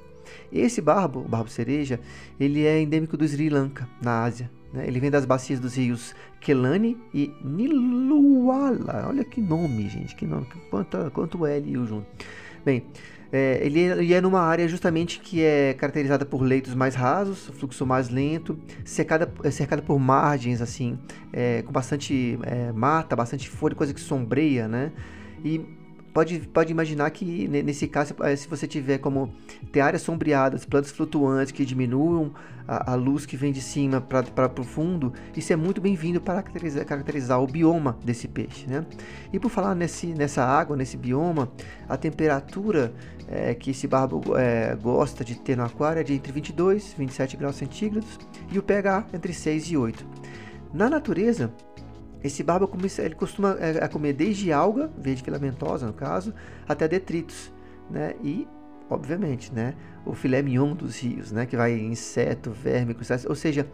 Esse 0.51 0.81
barbo, 0.81 1.19
o 1.19 1.27
barbo 1.27 1.49
cereja, 1.49 1.99
ele 2.39 2.65
é 2.65 2.81
endêmico 2.81 3.15
do 3.15 3.25
Sri 3.25 3.49
Lanka, 3.49 3.87
na 4.01 4.23
Ásia. 4.23 4.49
Né? 4.73 4.85
Ele 4.87 4.99
vem 4.99 5.11
das 5.11 5.25
bacias 5.25 5.59
dos 5.59 5.75
rios 5.75 6.15
Kelani 6.41 6.97
e 7.13 7.31
Niluala. 7.43 9.05
Olha 9.07 9.23
que 9.23 9.39
nome, 9.39 9.87
gente, 9.87 10.15
que 10.15 10.25
nome, 10.25 10.47
quanto, 10.69 11.11
quanto 11.11 11.45
L 11.45 11.71
e 11.71 11.77
U 11.77 11.85
junto. 11.85 12.07
Bem, 12.65 12.83
é, 13.31 13.59
ele, 13.63 13.79
ele, 13.79 14.13
é 14.13 14.19
numa 14.19 14.41
área 14.41 14.67
justamente 14.67 15.19
que 15.19 15.41
é 15.41 15.73
caracterizada 15.75 16.25
por 16.25 16.41
leitos 16.41 16.75
mais 16.75 16.95
rasos, 16.95 17.49
fluxo 17.53 17.85
mais 17.85 18.09
lento, 18.09 18.59
cercada, 18.83 19.31
é 19.43 19.49
cercada 19.51 19.81
por 19.81 19.97
margens 19.97 20.61
assim, 20.61 20.99
é, 21.31 21.61
com 21.61 21.71
bastante 21.71 22.37
é, 22.43 22.71
mata, 22.73 23.15
bastante 23.15 23.47
folha, 23.47 23.73
coisa 23.73 23.93
que 23.93 24.01
sombreia, 24.01 24.67
né? 24.67 24.91
E 25.45 25.61
pode, 26.13 26.39
pode 26.39 26.71
imaginar 26.71 27.09
que 27.11 27.47
nesse 27.47 27.87
caso, 27.87 28.15
eh, 28.21 28.35
se 28.35 28.47
você 28.47 28.67
tiver 28.67 28.97
como 28.97 29.33
ter 29.71 29.81
áreas 29.81 30.01
sombreadas, 30.01 30.65
plantas 30.65 30.91
flutuantes 30.91 31.51
que 31.51 31.65
diminuam 31.65 32.33
a, 32.67 32.91
a 32.93 32.95
luz 32.95 33.25
que 33.25 33.35
vem 33.35 33.51
de 33.51 33.61
cima 33.61 34.01
para 34.01 34.51
o 34.59 34.63
fundo, 34.63 35.13
isso 35.35 35.51
é 35.51 35.55
muito 35.55 35.81
bem-vindo 35.81 36.21
para 36.21 36.41
caracterizar, 36.41 36.85
caracterizar, 36.85 37.41
o 37.41 37.47
bioma 37.47 37.97
desse 38.03 38.27
peixe. 38.27 38.67
Né? 38.67 38.85
E 39.31 39.39
por 39.39 39.49
falar 39.49 39.75
nesse, 39.75 40.07
nessa 40.07 40.43
água, 40.43 40.75
nesse 40.75 40.97
bioma, 40.97 41.51
a 41.87 41.97
temperatura 41.97 42.93
é, 43.27 43.53
que 43.53 43.71
esse 43.71 43.87
barbo 43.87 44.37
é, 44.37 44.75
gosta 44.75 45.23
de 45.23 45.35
ter 45.35 45.55
no 45.55 45.63
aquário 45.63 45.99
é 45.99 46.03
de 46.03 46.13
entre 46.13 46.31
22 46.31 46.93
e 46.93 46.95
27 46.97 47.37
graus 47.37 47.55
centígrados 47.55 48.19
e 48.51 48.59
o 48.59 48.63
pH 48.63 49.07
entre 49.13 49.33
6 49.33 49.71
e 49.71 49.77
8. 49.77 50.05
Na 50.73 50.89
natureza, 50.89 51.51
esse 52.23 52.43
barba 52.43 52.69
ele 52.99 53.15
costuma 53.15 53.57
é, 53.59 53.87
comer 53.87 54.13
desde 54.13 54.51
alga, 54.51 54.91
verde 54.97 55.23
filamentosa 55.23 55.87
no 55.87 55.93
caso, 55.93 56.33
até 56.67 56.87
detritos, 56.87 57.51
né? 57.89 58.13
E, 58.23 58.47
obviamente, 58.89 59.51
né? 59.53 59.73
O 60.05 60.13
filé 60.13 60.41
mignon 60.41 60.75
dos 60.75 60.99
rios, 60.99 61.31
né? 61.31 61.45
Que 61.45 61.57
vai 61.57 61.73
inseto, 61.73 62.51
verme, 62.51 62.95
ou 63.27 63.35
seja, 63.35 63.67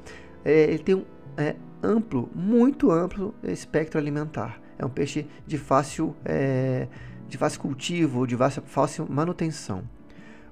é, 0.46 0.64
ele 0.64 0.80
tem 0.80 0.96
um 0.96 1.06
é, 1.36 1.56
amplo, 1.84 2.30
muito 2.34 2.90
amplo 2.90 3.36
espectro 3.44 4.00
alimentar. 4.00 4.62
É 4.80 4.86
um 4.86 4.90
peixe 4.90 5.26
de 5.46 5.58
fácil, 5.58 6.16
é, 6.24 6.88
de 7.28 7.38
fácil 7.38 7.60
cultivo, 7.60 8.26
de 8.26 8.38
fácil 8.66 9.08
manutenção. 9.10 9.84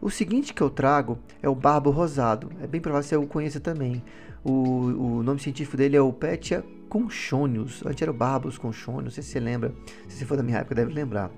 O 0.02 0.10
seguinte 0.10 0.54
que 0.54 0.62
eu 0.62 0.70
trago 0.70 1.18
é 1.42 1.48
o 1.48 1.56
barbo 1.56 1.90
rosado. 1.90 2.52
É 2.62 2.68
bem 2.68 2.82
provável 2.82 3.04
que 3.04 3.10
você 3.10 3.16
o 3.16 3.26
conheça 3.26 3.60
também. 3.60 4.04
O, 4.44 4.52
o 4.52 5.24
nome 5.24 5.40
científico 5.40 5.78
dele 5.78 5.96
é 5.96 6.02
o 6.02 6.12
Petia 6.12 6.64
conchônios. 6.90 7.84
Antes 7.86 8.02
era 8.02 8.12
o 8.12 8.14
Barbos 8.14 8.58
conchônios, 8.58 9.04
não 9.04 9.12
sei 9.12 9.24
se 9.24 9.30
você 9.30 9.40
lembra. 9.40 9.74
Se 10.08 10.18
você 10.18 10.26
for 10.26 10.38
da 10.38 10.44
minha 10.44 10.60
época, 10.60 10.76
deve 10.76 10.94
lembrar. 10.94 11.32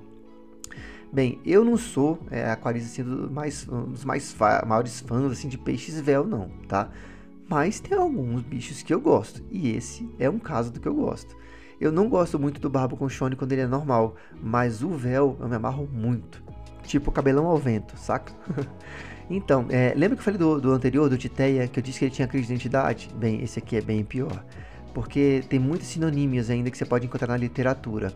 Bem, 1.11 1.39
eu 1.45 1.63
não 1.63 1.77
sou 1.77 2.19
é, 2.29 2.49
aquarista 2.49 2.89
assim, 2.89 3.03
do 3.03 3.31
mais, 3.31 3.67
um 3.67 3.91
dos 3.91 4.03
mais 4.03 4.35
maiores 4.65 4.99
fãs 4.99 5.31
assim, 5.31 5.47
de 5.47 5.57
peixes 5.57 5.99
véu, 5.99 6.25
não, 6.25 6.49
tá? 6.67 6.89
Mas 7.49 7.79
tem 7.79 7.97
alguns 7.97 8.41
bichos 8.41 8.83
que 8.83 8.93
eu 8.93 8.99
gosto. 8.99 9.41
E 9.49 9.69
esse 9.69 10.09
é 10.19 10.29
um 10.29 10.37
caso 10.37 10.71
do 10.71 10.79
que 10.79 10.87
eu 10.87 10.93
gosto. 10.93 11.35
Eu 11.79 11.91
não 11.91 12.09
gosto 12.09 12.37
muito 12.37 12.59
do 12.59 12.69
barbo 12.69 12.97
conchone 12.97 13.35
quando 13.35 13.53
ele 13.53 13.61
é 13.61 13.67
normal, 13.67 14.15
mas 14.41 14.83
o 14.83 14.89
véu 14.89 15.37
eu 15.39 15.47
me 15.47 15.55
amarro 15.55 15.87
muito. 15.91 16.43
Tipo 16.83 17.11
cabelão 17.11 17.45
ao 17.45 17.57
vento, 17.57 17.97
saca? 17.97 18.33
Então, 19.29 19.65
é, 19.69 19.93
lembra 19.93 20.15
que 20.15 20.21
eu 20.21 20.23
falei 20.23 20.39
do, 20.39 20.61
do, 20.61 20.71
anterior, 20.71 21.09
do 21.09 21.17
Titeia, 21.17 21.67
que 21.67 21.79
eu 21.79 21.83
disse 21.83 21.99
que 21.99 22.05
ele 22.05 22.13
tinha 22.13 22.25
crise 22.27 22.47
de 22.47 22.53
identidade? 22.53 23.09
Bem, 23.13 23.43
esse 23.43 23.59
aqui 23.59 23.75
é 23.75 23.81
bem 23.81 24.01
pior, 24.01 24.41
porque 24.97 25.43
tem 25.47 25.59
muitas 25.59 25.89
sinonímias 25.89 26.49
ainda 26.49 26.71
que 26.71 26.77
você 26.77 26.83
pode 26.83 27.05
encontrar 27.05 27.27
na 27.27 27.37
literatura. 27.37 28.11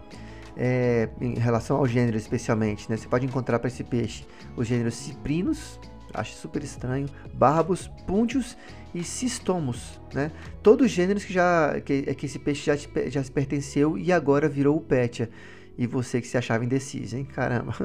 É, 0.57 1.09
em 1.21 1.35
relação 1.35 1.77
ao 1.77 1.85
gênero 1.85 2.17
especialmente, 2.17 2.89
né? 2.89 2.97
Você 2.97 3.07
pode 3.07 3.23
encontrar 3.23 3.59
para 3.59 3.67
esse 3.67 3.83
peixe 3.83 4.25
os 4.57 4.67
gêneros 4.67 4.95
ciprinos, 4.95 5.79
acho 6.11 6.33
super 6.33 6.63
estranho, 6.63 7.07
barbos, 7.35 7.88
púntios 8.07 8.57
e 8.95 9.03
cistomos, 9.03 10.01
né? 10.11 10.31
Todos 10.63 10.89
gêneros 10.89 11.23
que 11.23 11.31
já 11.31 11.79
que, 11.81 12.15
que 12.15 12.25
esse 12.25 12.39
peixe 12.39 12.65
já, 12.65 12.75
já 13.09 13.23
se 13.23 13.31
pertenceu 13.31 13.95
e 13.95 14.11
agora 14.11 14.50
virou 14.50 14.75
o 14.75 14.81
Pétia. 14.81 15.29
E 15.77 15.85
você 15.85 16.19
que 16.19 16.27
se 16.27 16.35
achava 16.35 16.65
indeciso, 16.65 17.15
hein? 17.15 17.25
Caramba. 17.25 17.75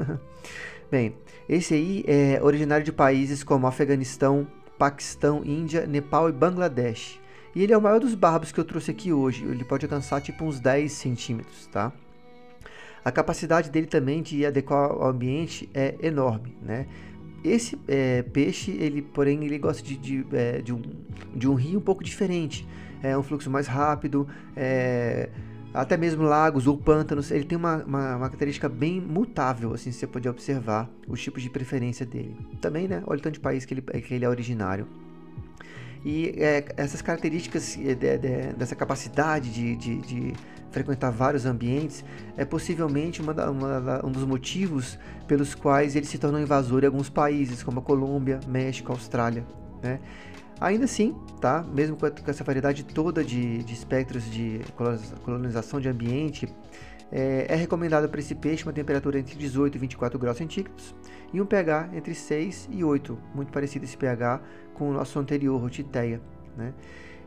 Bem, 0.89 1.15
esse 1.47 1.75
aí 1.75 2.03
é 2.07 2.39
originário 2.41 2.83
de 2.83 2.91
países 2.91 3.43
como 3.43 3.67
Afeganistão, 3.67 4.47
Paquistão, 4.75 5.45
Índia, 5.45 5.85
Nepal 5.85 6.29
e 6.29 6.31
Bangladesh. 6.31 7.26
E 7.55 7.63
ele 7.63 7.73
é 7.73 7.77
o 7.77 7.81
maior 7.81 7.99
dos 7.99 8.13
barbos 8.13 8.51
que 8.51 8.59
eu 8.59 8.65
trouxe 8.65 8.91
aqui 8.91 9.11
hoje. 9.11 9.43
Ele 9.43 9.63
pode 9.63 9.85
alcançar 9.85 10.21
tipo 10.21 10.45
uns 10.45 10.59
10 10.59 10.91
centímetros, 10.91 11.67
tá? 11.67 11.91
A 13.03 13.11
capacidade 13.11 13.69
dele 13.69 13.87
também 13.87 14.21
de 14.21 14.45
adequar 14.45 14.91
ao 14.91 15.07
ambiente 15.07 15.69
é 15.73 15.95
enorme, 16.01 16.57
né? 16.61 16.87
Esse 17.43 17.79
é, 17.87 18.23
peixe, 18.23 18.71
ele, 18.71 19.01
porém, 19.01 19.45
ele 19.45 19.57
gosta 19.57 19.81
de, 19.81 19.95
de, 19.95 20.25
é, 20.33 20.61
de, 20.61 20.73
um, 20.73 20.81
de 21.33 21.47
um 21.47 21.53
rio 21.53 21.79
um 21.79 21.81
pouco 21.81 22.03
diferente. 22.03 22.67
É 23.01 23.17
um 23.17 23.23
fluxo 23.23 23.49
mais 23.49 23.67
rápido, 23.67 24.27
é, 24.55 25.29
até 25.73 25.95
mesmo 25.95 26.23
lagos 26.23 26.65
ou 26.65 26.75
pântanos, 26.75 27.29
ele 27.29 27.43
tem 27.45 27.57
uma, 27.57 27.83
uma, 27.83 28.15
uma, 28.15 28.25
característica 28.25 28.67
bem 28.67 28.99
mutável, 28.99 29.73
assim, 29.73 29.91
você 29.91 30.07
pode 30.07 30.27
observar 30.27 30.89
os 31.07 31.21
tipos 31.21 31.43
de 31.43 31.49
preferência 31.49 32.05
dele. 32.05 32.35
Também, 32.59 32.87
né, 32.87 33.03
olha 33.05 33.19
o 33.19 33.21
tanto 33.21 33.35
de 33.35 33.39
país 33.39 33.63
que 33.63 33.75
ele, 33.75 33.81
que 33.81 34.13
ele 34.13 34.25
é 34.25 34.29
originário. 34.29 34.87
E 36.09 36.33
é, 36.37 36.63
essas 36.77 37.01
características 37.01 37.77
é, 37.77 37.93
de, 37.93 38.17
de, 38.17 38.53
dessa 38.55 38.77
capacidade 38.77 39.49
de, 39.51 39.75
de, 39.75 40.33
frequentar 40.71 41.11
vários 41.11 41.45
ambientes 41.45 42.01
é 42.37 42.45
possivelmente 42.45 43.21
uma, 43.21 43.33
uma, 43.49 44.05
um 44.05 44.09
dos 44.09 44.23
motivos 44.23 44.97
pelos 45.27 45.53
quais 45.53 45.97
ele 45.97 46.05
se 46.05 46.17
tornou 46.17 46.39
invasor 46.39 46.83
em 46.83 46.85
alguns 46.85 47.09
países, 47.09 47.61
como 47.61 47.79
a 47.79 47.81
Colômbia, 47.81 48.39
México, 48.47 48.93
Austrália. 48.93 49.45
Né? 49.83 49.99
Ainda 50.61 50.85
assim, 50.85 51.13
tá? 51.41 51.65
mesmo 51.73 51.97
com 51.97 52.05
essa 52.05 52.41
variedade 52.41 52.85
toda 52.85 53.21
de, 53.21 53.61
de 53.63 53.73
espectros 53.73 54.31
de 54.31 54.61
colonização 55.25 55.81
de 55.81 55.89
ambiente, 55.89 56.47
É, 57.09 57.45
é 57.47 57.55
recomendado 57.55 58.09
para 58.09 58.19
esse 58.19 58.35
peixe 58.35 58.63
uma 58.63 58.73
temperatura 58.73 59.17
entre 59.17 59.37
18 59.37 59.75
e 59.75 59.79
24 59.79 60.19
graus 60.19 60.37
centígrados 60.37 60.93
e 61.33 61.41
um 61.41 61.45
pH 61.45 61.89
entre 61.93 62.15
6 62.15 62.69
e 62.71 62.83
8, 62.83 63.17
muito 63.33 63.51
parecido 63.51 63.85
esse 63.85 63.97
pH 63.97 64.41
com 64.73 64.89
o 64.89 64.93
nosso 64.93 65.19
anterior, 65.19 65.59
Rotiteia. 65.59 66.21
Né? 66.55 66.73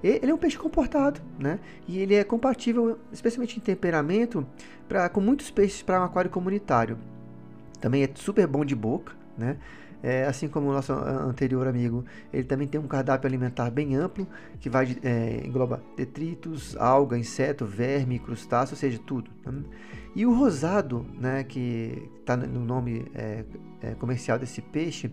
Ele 0.02 0.30
é 0.30 0.34
um 0.34 0.38
peixe 0.38 0.56
comportado, 0.56 1.20
né? 1.38 1.58
E 1.86 1.98
ele 1.98 2.14
é 2.14 2.24
compatível, 2.24 2.98
especialmente 3.12 3.58
em 3.58 3.60
temperamento, 3.60 4.46
pra, 4.88 5.08
com 5.10 5.20
muitos 5.20 5.50
peixes 5.50 5.82
para 5.82 6.00
um 6.00 6.04
aquário 6.04 6.30
comunitário. 6.30 6.96
Também 7.80 8.02
é 8.02 8.10
super 8.14 8.46
bom 8.46 8.64
de 8.64 8.74
boca, 8.74 9.12
né? 9.36 9.58
É, 10.02 10.24
assim 10.24 10.48
como 10.48 10.70
o 10.70 10.72
nosso 10.72 10.94
anterior 10.94 11.68
amigo, 11.68 12.06
ele 12.32 12.44
também 12.44 12.66
tem 12.66 12.80
um 12.80 12.86
cardápio 12.86 13.28
alimentar 13.28 13.70
bem 13.70 13.94
amplo, 13.94 14.26
que 14.58 14.70
vai 14.70 14.96
é, 15.02 15.42
engloba 15.44 15.82
detritos, 15.94 16.74
alga, 16.78 17.18
inseto, 17.18 17.66
verme, 17.66 18.18
crustáceo, 18.18 18.72
ou 18.72 18.78
seja, 18.78 18.98
tudo. 19.06 19.30
Né? 19.44 19.62
E 20.14 20.26
o 20.26 20.34
rosado, 20.34 21.06
né, 21.18 21.44
que 21.44 22.10
está 22.20 22.36
no 22.36 22.64
nome 22.64 23.06
é, 23.14 23.44
é, 23.80 23.94
comercial 23.94 24.38
desse 24.38 24.60
peixe, 24.60 25.10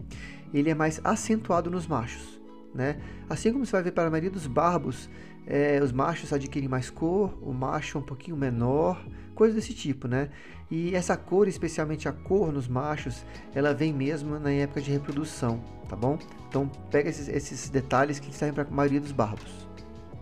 ele 0.53 0.69
é 0.69 0.75
mais 0.75 0.99
acentuado 1.03 1.69
nos 1.69 1.85
machos. 1.87 2.41
Né? 2.73 2.99
Assim 3.29 3.51
como 3.51 3.65
você 3.65 3.71
vai 3.71 3.83
ver 3.83 3.91
para 3.91 4.07
a 4.07 4.09
maioria 4.09 4.31
dos 4.31 4.47
barbos, 4.47 5.09
é, 5.45 5.79
os 5.81 5.91
machos 5.91 6.33
adquirem 6.33 6.67
mais 6.67 6.89
cor, 6.89 7.37
o 7.41 7.53
macho 7.53 7.97
é 7.97 8.01
um 8.01 8.03
pouquinho 8.03 8.35
menor, 8.35 9.01
coisas 9.33 9.55
desse 9.55 9.73
tipo, 9.73 10.07
né? 10.07 10.29
E 10.69 10.93
essa 10.93 11.15
cor, 11.15 11.47
especialmente 11.47 12.09
a 12.09 12.11
cor 12.11 12.51
nos 12.51 12.67
machos, 12.67 13.25
ela 13.55 13.73
vem 13.73 13.93
mesmo 13.93 14.37
na 14.37 14.51
época 14.51 14.81
de 14.81 14.91
reprodução, 14.91 15.63
tá 15.87 15.95
bom? 15.95 16.19
Então 16.49 16.69
pega 16.91 17.09
esses, 17.09 17.29
esses 17.29 17.69
detalhes 17.69 18.19
que 18.19 18.35
servem 18.35 18.55
para 18.55 18.63
a 18.63 18.75
maioria 18.75 18.99
dos 18.99 19.13
barbos. 19.13 19.67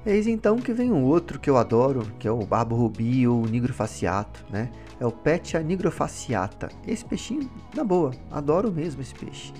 Eis 0.05 0.27
então 0.27 0.57
que 0.57 0.71
vem 0.71 0.91
um 0.91 1.03
outro 1.03 1.39
que 1.39 1.49
eu 1.49 1.57
adoro, 1.57 2.05
que 2.19 2.27
é 2.27 2.31
o 2.31 2.45
barbo 2.45 2.75
rubi 2.75 3.27
ou 3.27 3.45
nigro 3.45 3.73
faciato, 3.73 4.45
né? 4.51 4.69
É 4.99 5.05
o 5.05 5.11
Petia 5.11 5.61
nigrofaciata. 5.61 6.69
Esse 6.87 7.03
peixinho, 7.03 7.49
na 7.75 7.83
boa, 7.83 8.11
adoro 8.29 8.71
mesmo 8.71 9.01
esse 9.01 9.15
peixe. 9.15 9.51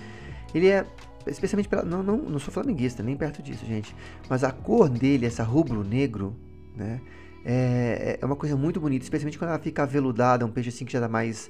Ele 0.53 0.67
é 0.67 0.85
especialmente 1.27 1.67
pela, 1.67 1.83
não, 1.83 2.03
não, 2.03 2.17
não 2.17 2.39
sou 2.39 2.53
flamenguista, 2.53 3.01
nem 3.01 3.17
perto 3.17 3.41
disso, 3.41 3.65
gente. 3.65 3.95
Mas 4.29 4.43
a 4.43 4.51
cor 4.51 4.87
dele, 4.87 5.25
essa 5.25 5.43
rubro-negro, 5.43 6.35
né? 6.75 7.01
É, 7.47 8.17
é 8.21 8.25
uma 8.25 8.35
coisa 8.35 8.55
muito 8.55 8.79
bonita, 8.79 9.03
especialmente 9.03 9.37
quando 9.37 9.49
ela 9.49 9.59
fica 9.59 9.83
aveludada, 9.83 10.45
um 10.45 10.49
peixe 10.49 10.69
assim 10.69 10.83
que 10.83 10.91
já 10.91 10.97
está 10.97 11.07
mais 11.07 11.49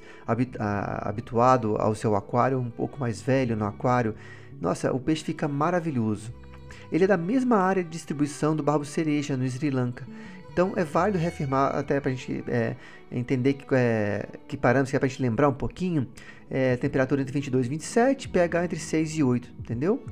habituado 1.00 1.76
ao 1.78 1.94
seu 1.94 2.14
aquário, 2.14 2.58
um 2.58 2.70
pouco 2.70 3.00
mais 3.00 3.22
velho 3.22 3.56
no 3.56 3.64
aquário. 3.64 4.14
Nossa, 4.60 4.92
o 4.92 5.00
peixe 5.00 5.24
fica 5.24 5.48
maravilhoso. 5.48 6.32
Ele 6.90 7.04
é 7.04 7.06
da 7.06 7.16
mesma 7.16 7.56
área 7.56 7.82
de 7.82 7.90
distribuição 7.90 8.54
do 8.54 8.62
barbo 8.62 8.84
cereja 8.84 9.36
no 9.36 9.46
Sri 9.48 9.70
Lanka. 9.70 10.06
Então 10.52 10.72
é 10.74 10.84
válido 10.84 11.18
reafirmar, 11.18 11.76
até 11.76 12.00
para 12.00 12.10
a 12.10 12.14
gente 12.14 12.42
é, 12.48 12.76
entender 13.12 13.54
que, 13.54 13.66
é, 13.72 14.26
que 14.48 14.56
parâmetros, 14.56 14.90
que 14.90 14.96
é 14.96 14.98
para 14.98 15.06
a 15.06 15.08
gente 15.08 15.20
lembrar 15.20 15.48
um 15.48 15.54
pouquinho, 15.54 16.08
é, 16.50 16.76
temperatura 16.76 17.20
entre 17.20 17.32
22 17.32 17.66
e 17.66 17.68
27, 17.68 18.28
pH 18.28 18.64
entre 18.64 18.78
6 18.78 19.18
e 19.18 19.22
8, 19.22 19.52
entendeu? 19.58 20.02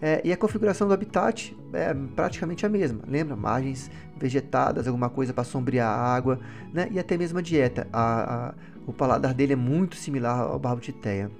É, 0.00 0.20
e 0.22 0.32
a 0.32 0.36
configuração 0.36 0.86
do 0.86 0.92
habitat 0.92 1.56
é 1.72 1.94
praticamente 2.14 2.66
a 2.66 2.68
mesma. 2.68 3.00
Lembra? 3.08 3.34
Margens 3.34 3.90
vegetadas, 4.18 4.86
alguma 4.86 5.08
coisa 5.08 5.32
para 5.32 5.44
sombrear 5.44 5.88
a 5.88 6.14
água, 6.14 6.38
né? 6.72 6.88
E 6.90 6.98
até 6.98 7.16
mesmo 7.16 7.38
a 7.38 7.42
dieta. 7.42 7.88
A, 7.92 8.48
a, 8.48 8.54
o 8.86 8.92
paladar 8.92 9.32
dele 9.32 9.54
é 9.54 9.56
muito 9.56 9.96
similar 9.96 10.40
ao 10.40 10.58
barbotiteia. 10.58 11.30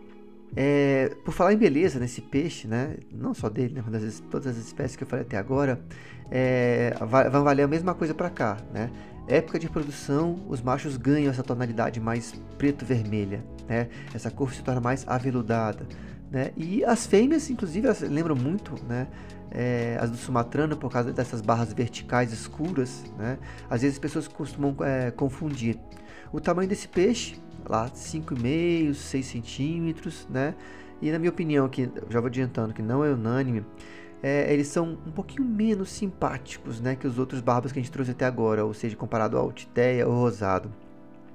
É, 0.54 1.14
por 1.24 1.32
falar 1.32 1.52
em 1.52 1.56
beleza 1.56 1.98
nesse 1.98 2.20
peixe, 2.20 2.68
né? 2.68 2.96
Não 3.12 3.34
só 3.34 3.48
dele, 3.48 3.74
né? 3.74 3.84
Das, 3.90 4.20
todas 4.30 4.46
as 4.46 4.56
espécies 4.56 4.96
que 4.96 5.02
eu 5.02 5.06
falei 5.06 5.24
até 5.24 5.36
agora, 5.36 5.80
é, 6.30 6.94
vão 7.30 7.44
valer 7.44 7.62
a 7.62 7.68
mesma 7.68 7.94
coisa 7.94 8.14
para 8.14 8.30
cá, 8.30 8.56
né? 8.72 8.90
Época 9.28 9.58
de 9.58 9.68
produção, 9.68 10.36
os 10.48 10.62
machos 10.62 10.96
ganham 10.96 11.30
essa 11.30 11.42
tonalidade 11.42 11.98
mais 12.00 12.32
preto-vermelha, 12.56 13.44
né? 13.68 13.88
Essa 14.14 14.30
cor 14.30 14.52
se 14.54 14.62
torna 14.62 14.80
mais 14.80 15.04
aveludada, 15.06 15.86
né? 16.30 16.52
E 16.56 16.84
as 16.84 17.06
fêmeas, 17.06 17.50
inclusive, 17.50 17.86
elas 17.86 18.00
lembram 18.00 18.36
muito, 18.36 18.74
né? 18.88 19.08
É, 19.50 19.96
as 20.00 20.10
do 20.10 20.16
sumatrano 20.16 20.76
por 20.76 20.90
causa 20.90 21.12
dessas 21.12 21.40
barras 21.40 21.72
verticais 21.72 22.32
escuras, 22.32 23.04
né? 23.18 23.38
Às 23.68 23.82
vezes 23.82 23.96
as 23.96 24.00
pessoas 24.00 24.28
costumam 24.28 24.76
é, 24.80 25.10
confundir. 25.10 25.78
O 26.32 26.40
tamanho 26.40 26.68
desse 26.68 26.88
peixe, 26.88 27.36
lá 27.68 27.88
5,5, 27.88 28.94
6 28.94 29.26
centímetros, 29.26 30.26
né? 30.30 30.54
E 31.00 31.10
na 31.10 31.18
minha 31.18 31.30
opinião, 31.30 31.68
que 31.68 31.90
já 32.08 32.20
vou 32.20 32.28
adiantando 32.28 32.72
que 32.72 32.82
não 32.82 33.04
é 33.04 33.10
unânime, 33.10 33.64
é, 34.22 34.52
eles 34.52 34.68
são 34.68 34.98
um 35.06 35.10
pouquinho 35.10 35.44
menos 35.44 35.90
simpáticos 35.90 36.80
né, 36.80 36.96
que 36.96 37.06
os 37.06 37.18
outros 37.18 37.40
barbas 37.40 37.70
que 37.70 37.78
a 37.78 37.82
gente 37.82 37.92
trouxe 37.92 38.12
até 38.12 38.24
agora, 38.24 38.64
ou 38.64 38.72
seja, 38.72 38.96
comparado 38.96 39.36
ao 39.36 39.52
Titeia 39.52 40.08
ou 40.08 40.14
Rosado. 40.14 40.72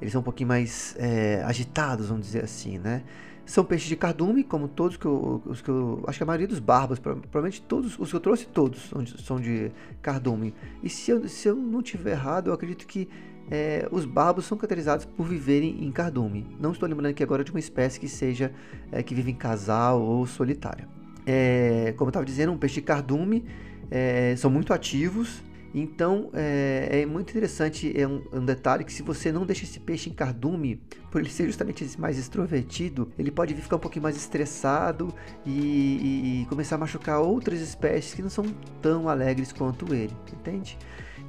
Eles 0.01 0.11
são 0.11 0.21
um 0.21 0.23
pouquinho 0.23 0.49
mais 0.49 0.95
é, 0.97 1.43
agitados, 1.45 2.07
vamos 2.07 2.25
dizer 2.25 2.43
assim, 2.43 2.79
né? 2.79 3.03
São 3.45 3.63
peixes 3.63 3.87
de 3.87 3.95
cardume, 3.95 4.43
como 4.43 4.67
todos 4.67 4.97
que 4.97 5.05
eu, 5.05 5.41
os 5.45 5.61
que 5.61 5.69
eu. 5.69 6.03
Acho 6.07 6.17
que 6.17 6.23
a 6.23 6.25
maioria 6.25 6.47
dos 6.47 6.59
barbas, 6.59 6.99
provavelmente 6.99 7.61
todos, 7.61 7.99
os 7.99 8.09
que 8.09 8.15
eu 8.15 8.19
trouxe, 8.19 8.47
todos 8.47 8.89
são 8.89 9.03
de, 9.03 9.21
são 9.21 9.39
de 9.39 9.71
cardume. 10.01 10.53
E 10.81 10.89
se 10.89 11.11
eu, 11.11 11.27
se 11.27 11.47
eu 11.49 11.55
não 11.55 11.81
tiver 11.81 12.11
errado, 12.11 12.47
eu 12.47 12.53
acredito 12.53 12.87
que 12.87 13.09
é, 13.51 13.87
os 13.91 14.05
barbos 14.05 14.45
são 14.45 14.57
caracterizados 14.57 15.05
por 15.05 15.27
viverem 15.27 15.85
em 15.85 15.91
cardume. 15.91 16.47
Não 16.59 16.71
estou 16.71 16.89
lembrando 16.89 17.11
aqui 17.11 17.21
agora 17.21 17.43
de 17.43 17.51
uma 17.51 17.59
espécie 17.59 17.99
que 17.99 18.07
seja 18.07 18.51
é, 18.91 19.03
que 19.03 19.13
vive 19.13 19.29
em 19.29 19.35
casal 19.35 20.01
ou 20.01 20.25
solitária 20.25 20.87
é, 21.25 21.93
como 21.97 22.07
eu 22.07 22.11
estava 22.11 22.25
dizendo, 22.25 22.51
um 22.51 22.57
peixe 22.57 22.75
de 22.75 22.81
cardume, 22.81 23.45
é, 23.89 24.35
são 24.37 24.49
muito 24.49 24.73
ativos. 24.73 25.43
Então 25.73 26.29
é, 26.33 27.01
é 27.01 27.05
muito 27.05 27.29
interessante, 27.29 27.97
é 27.97 28.05
um, 28.05 28.21
um, 28.33 28.43
detalhe 28.43 28.83
que 28.83 28.91
se 28.91 29.01
você 29.01 29.31
não 29.31 29.45
deixa 29.45 29.63
esse 29.63 29.79
peixe 29.79 30.09
em 30.09 30.13
cardume, 30.13 30.81
por 31.09 31.21
ele 31.21 31.29
ser 31.29 31.45
justamente 31.45 31.97
mais 31.97 32.19
extrovertido, 32.19 33.09
ele 33.17 33.31
pode 33.31 33.53
ficar 33.55 33.77
um 33.77 33.79
pouquinho 33.79 34.03
mais 34.03 34.17
estressado 34.17 35.15
e, 35.45 35.49
e, 35.49 36.41
e 36.41 36.45
começar 36.47 36.75
a 36.75 36.77
machucar 36.77 37.21
outras 37.21 37.61
espécies 37.61 38.13
que 38.13 38.21
não 38.21 38.29
são 38.29 38.43
tão 38.81 39.07
alegres 39.07 39.53
quanto 39.53 39.93
ele, 39.93 40.13
entende? 40.33 40.77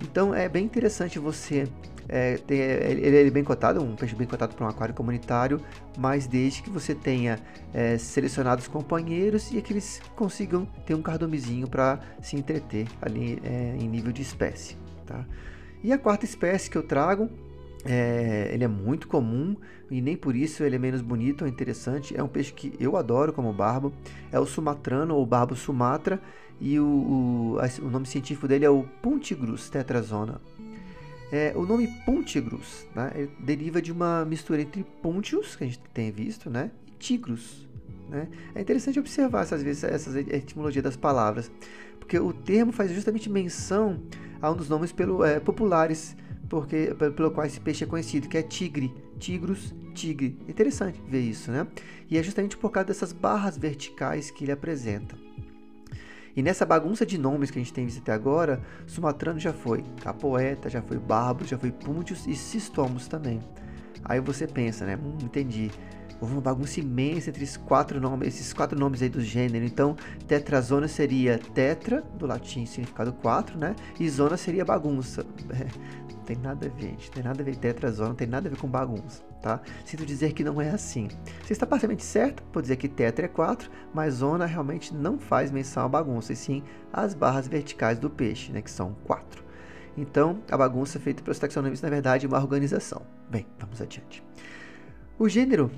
Então 0.00 0.34
é 0.34 0.48
bem 0.48 0.64
interessante 0.64 1.20
você 1.20 1.68
é, 2.08 2.36
tem, 2.36 2.58
ele 2.58 3.16
é 3.16 3.30
bem 3.30 3.44
cotado, 3.44 3.82
um 3.82 3.94
peixe 3.94 4.14
bem 4.14 4.26
cotado 4.26 4.54
para 4.54 4.64
um 4.64 4.68
aquário 4.68 4.94
comunitário, 4.94 5.60
mas 5.98 6.26
desde 6.26 6.62
que 6.62 6.70
você 6.70 6.94
tenha 6.94 7.38
é, 7.72 7.96
selecionado 7.98 8.60
os 8.60 8.68
companheiros 8.68 9.52
e 9.52 9.60
que 9.62 9.72
eles 9.72 10.00
consigam 10.16 10.64
ter 10.86 10.94
um 10.94 11.02
cardumezinho 11.02 11.68
para 11.68 12.00
se 12.20 12.36
entreter 12.36 12.86
ali 13.00 13.38
é, 13.44 13.76
em 13.78 13.88
nível 13.88 14.12
de 14.12 14.22
espécie. 14.22 14.76
Tá? 15.06 15.24
E 15.82 15.92
a 15.92 15.98
quarta 15.98 16.24
espécie 16.24 16.70
que 16.70 16.76
eu 16.76 16.82
trago, 16.82 17.28
é, 17.84 18.50
ele 18.52 18.62
é 18.62 18.68
muito 18.68 19.08
comum 19.08 19.56
e 19.90 20.00
nem 20.00 20.16
por 20.16 20.36
isso 20.36 20.62
ele 20.62 20.76
é 20.76 20.78
menos 20.78 21.00
bonito 21.00 21.42
ou 21.42 21.48
interessante. 21.48 22.16
É 22.16 22.22
um 22.22 22.28
peixe 22.28 22.52
que 22.52 22.72
eu 22.78 22.96
adoro 22.96 23.32
como 23.32 23.52
barbo, 23.52 23.92
é 24.30 24.38
o 24.38 24.46
sumatrano 24.46 25.16
ou 25.16 25.26
barbo 25.26 25.56
sumatra 25.56 26.20
e 26.60 26.78
o, 26.78 26.84
o, 26.84 27.56
o 27.82 27.90
nome 27.90 28.06
científico 28.06 28.46
dele 28.46 28.64
é 28.64 28.70
o 28.70 28.84
Puntigrus 29.02 29.68
tetrazona. 29.68 30.40
É, 31.32 31.54
o 31.56 31.64
nome 31.64 31.88
Pontigrus 32.04 32.86
né, 32.94 33.26
deriva 33.40 33.80
de 33.80 33.90
uma 33.90 34.22
mistura 34.24 34.60
entre 34.60 34.84
Pontius, 35.02 35.56
que 35.56 35.64
a 35.64 35.66
gente 35.66 35.80
tem 35.94 36.12
visto, 36.12 36.50
né, 36.50 36.70
e 36.86 36.90
Tigros. 36.90 37.66
Né? 38.10 38.28
É 38.54 38.60
interessante 38.60 39.00
observar 39.00 39.40
essas 39.42 39.62
vezes 39.62 39.82
essas 39.82 40.14
etimologias 40.14 40.84
das 40.84 40.96
palavras, 40.96 41.50
porque 41.98 42.18
o 42.18 42.34
termo 42.34 42.70
faz 42.70 42.92
justamente 42.92 43.30
menção 43.30 44.02
a 44.42 44.50
um 44.50 44.54
dos 44.54 44.68
nomes 44.68 44.92
pelo, 44.92 45.24
é, 45.24 45.40
populares 45.40 46.14
porque, 46.52 46.94
pelo 47.16 47.30
qual 47.30 47.46
esse 47.46 47.58
peixe 47.58 47.82
é 47.82 47.86
conhecido, 47.86 48.28
que 48.28 48.36
é 48.36 48.42
tigre, 48.42 48.92
tigros, 49.18 49.74
tigre. 49.94 50.36
Interessante 50.46 51.00
ver 51.08 51.20
isso, 51.22 51.50
né? 51.50 51.66
E 52.10 52.18
é 52.18 52.22
justamente 52.22 52.58
por 52.58 52.70
causa 52.70 52.88
dessas 52.88 53.10
barras 53.10 53.56
verticais 53.56 54.30
que 54.30 54.44
ele 54.44 54.52
apresenta. 54.52 55.16
E 56.34 56.42
nessa 56.42 56.64
bagunça 56.64 57.04
de 57.04 57.18
nomes 57.18 57.50
que 57.50 57.58
a 57.58 57.62
gente 57.62 57.72
tem 57.72 57.84
visto 57.84 57.98
até 58.00 58.12
agora, 58.12 58.60
Sumatrano 58.86 59.38
já 59.38 59.52
foi 59.52 59.84
Capoeta, 60.02 60.70
já 60.70 60.80
foi 60.80 60.98
Barbos, 60.98 61.48
já 61.48 61.58
foi 61.58 61.70
Puntius 61.70 62.26
e 62.26 62.34
Cistomos 62.34 63.06
também. 63.06 63.40
Aí 64.04 64.20
você 64.20 64.46
pensa, 64.46 64.86
né? 64.86 64.96
Hum, 64.96 65.18
entendi. 65.22 65.70
Houve 66.22 66.34
uma 66.34 66.40
bagunça 66.40 66.78
imensa 66.80 67.30
entre 67.30 67.42
esses 67.42 67.56
quatro 67.56 68.00
nomes, 68.00 68.28
esses 68.28 68.52
quatro 68.52 68.78
nomes 68.78 69.02
aí 69.02 69.08
do 69.08 69.20
gênero. 69.20 69.64
Então, 69.64 69.96
tetrazona 70.26 70.86
seria 70.86 71.36
tetra, 71.36 72.00
do 72.16 72.26
latim 72.26 72.64
significado 72.64 73.12
quatro, 73.12 73.58
né? 73.58 73.74
E 73.98 74.08
zona 74.08 74.36
seria 74.36 74.64
bagunça. 74.64 75.26
não 76.14 76.22
tem 76.24 76.36
nada 76.36 76.66
a 76.66 76.70
ver, 76.70 76.90
gente. 76.90 77.08
Não 77.08 77.14
tem 77.14 77.24
nada 77.24 77.42
a 77.42 77.44
ver. 77.44 77.56
Tetrazona 77.56 78.10
não 78.10 78.16
tem 78.16 78.28
nada 78.28 78.48
a 78.48 78.50
ver 78.50 78.56
com 78.56 78.68
bagunça 78.68 79.32
tá? 79.42 79.60
Sinto 79.84 80.06
dizer 80.06 80.32
que 80.32 80.44
não 80.44 80.60
é 80.60 80.70
assim. 80.70 81.08
Você 81.42 81.52
está 81.52 81.66
parcialmente 81.66 82.04
certo 82.04 82.42
por 82.44 82.62
dizer 82.62 82.76
que 82.76 82.88
tetra 82.88 83.26
é 83.26 83.28
4, 83.28 83.68
mas 83.92 84.14
zona 84.14 84.46
realmente 84.46 84.94
não 84.94 85.18
faz 85.18 85.50
menção 85.50 85.84
à 85.84 85.88
bagunça, 85.88 86.32
e 86.32 86.36
sim 86.36 86.62
às 86.92 87.12
barras 87.12 87.48
verticais 87.48 87.98
do 87.98 88.08
peixe, 88.08 88.52
né, 88.52 88.62
que 88.62 88.70
são 88.70 88.94
4. 89.04 89.42
Então, 89.96 90.38
a 90.50 90.56
bagunça 90.56 90.98
feita 90.98 91.22
pelos 91.22 91.38
taxonomistas, 91.38 91.90
na 91.90 91.94
verdade, 91.94 92.24
é 92.24 92.28
uma 92.28 92.38
organização. 92.38 93.02
Bem, 93.28 93.46
vamos 93.58 93.82
adiante. 93.82 94.24
O 95.18 95.28
gênero 95.28 95.70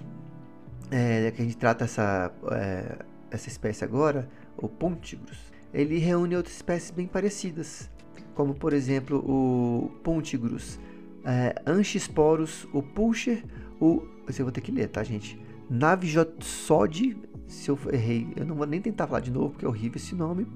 é, 0.90 1.30
que 1.30 1.42
a 1.42 1.44
gente 1.44 1.56
trata 1.56 1.84
essa, 1.84 2.32
é, 2.52 2.98
essa 3.30 3.48
espécie 3.48 3.84
agora, 3.84 4.28
o 4.56 4.68
Pontigrus, 4.68 5.38
ele 5.72 5.98
reúne 5.98 6.36
outras 6.36 6.54
espécies 6.54 6.90
bem 6.90 7.06
parecidas, 7.06 7.90
como 8.34 8.54
por 8.54 8.72
exemplo 8.72 9.18
o 9.18 9.90
Pontigrus 10.02 10.78
é, 11.24 11.54
Anchisporus, 11.66 12.68
o 12.72 12.82
Pusher, 12.82 13.42
o. 13.80 14.02
Eu 14.26 14.44
vou 14.44 14.52
ter 14.52 14.60
que 14.60 14.72
ler, 14.72 14.88
tá, 14.88 15.02
gente? 15.02 15.38
Navijotsod, 15.68 17.16
se 17.46 17.68
eu 17.68 17.78
errei, 17.92 18.28
eu 18.36 18.44
não 18.44 18.54
vou 18.54 18.66
nem 18.66 18.80
tentar 18.80 19.06
falar 19.06 19.20
de 19.20 19.30
novo, 19.30 19.50
porque 19.50 19.64
é 19.64 19.68
horrível 19.68 19.96
esse 19.96 20.14
nome. 20.14 20.46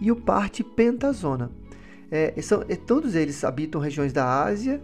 E 0.00 0.10
o 0.10 0.16
Parte 0.16 0.62
Pentazona. 0.62 1.50
É, 2.08 2.40
são, 2.40 2.62
todos 2.86 3.16
eles 3.16 3.42
habitam 3.42 3.80
regiões 3.80 4.12
da 4.12 4.44
Ásia 4.44 4.80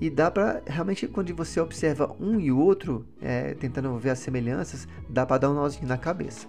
e 0.00 0.10
dá 0.10 0.30
para 0.30 0.62
realmente 0.66 1.06
quando 1.06 1.34
você 1.34 1.60
observa 1.60 2.14
um 2.20 2.38
e 2.40 2.50
outro, 2.50 3.06
é, 3.20 3.54
tentando 3.54 3.96
ver 3.98 4.10
as 4.10 4.18
semelhanças, 4.18 4.88
dá 5.08 5.24
para 5.24 5.38
dar 5.38 5.50
um 5.50 5.54
nozinho 5.54 5.86
na 5.86 5.98
cabeça. 5.98 6.46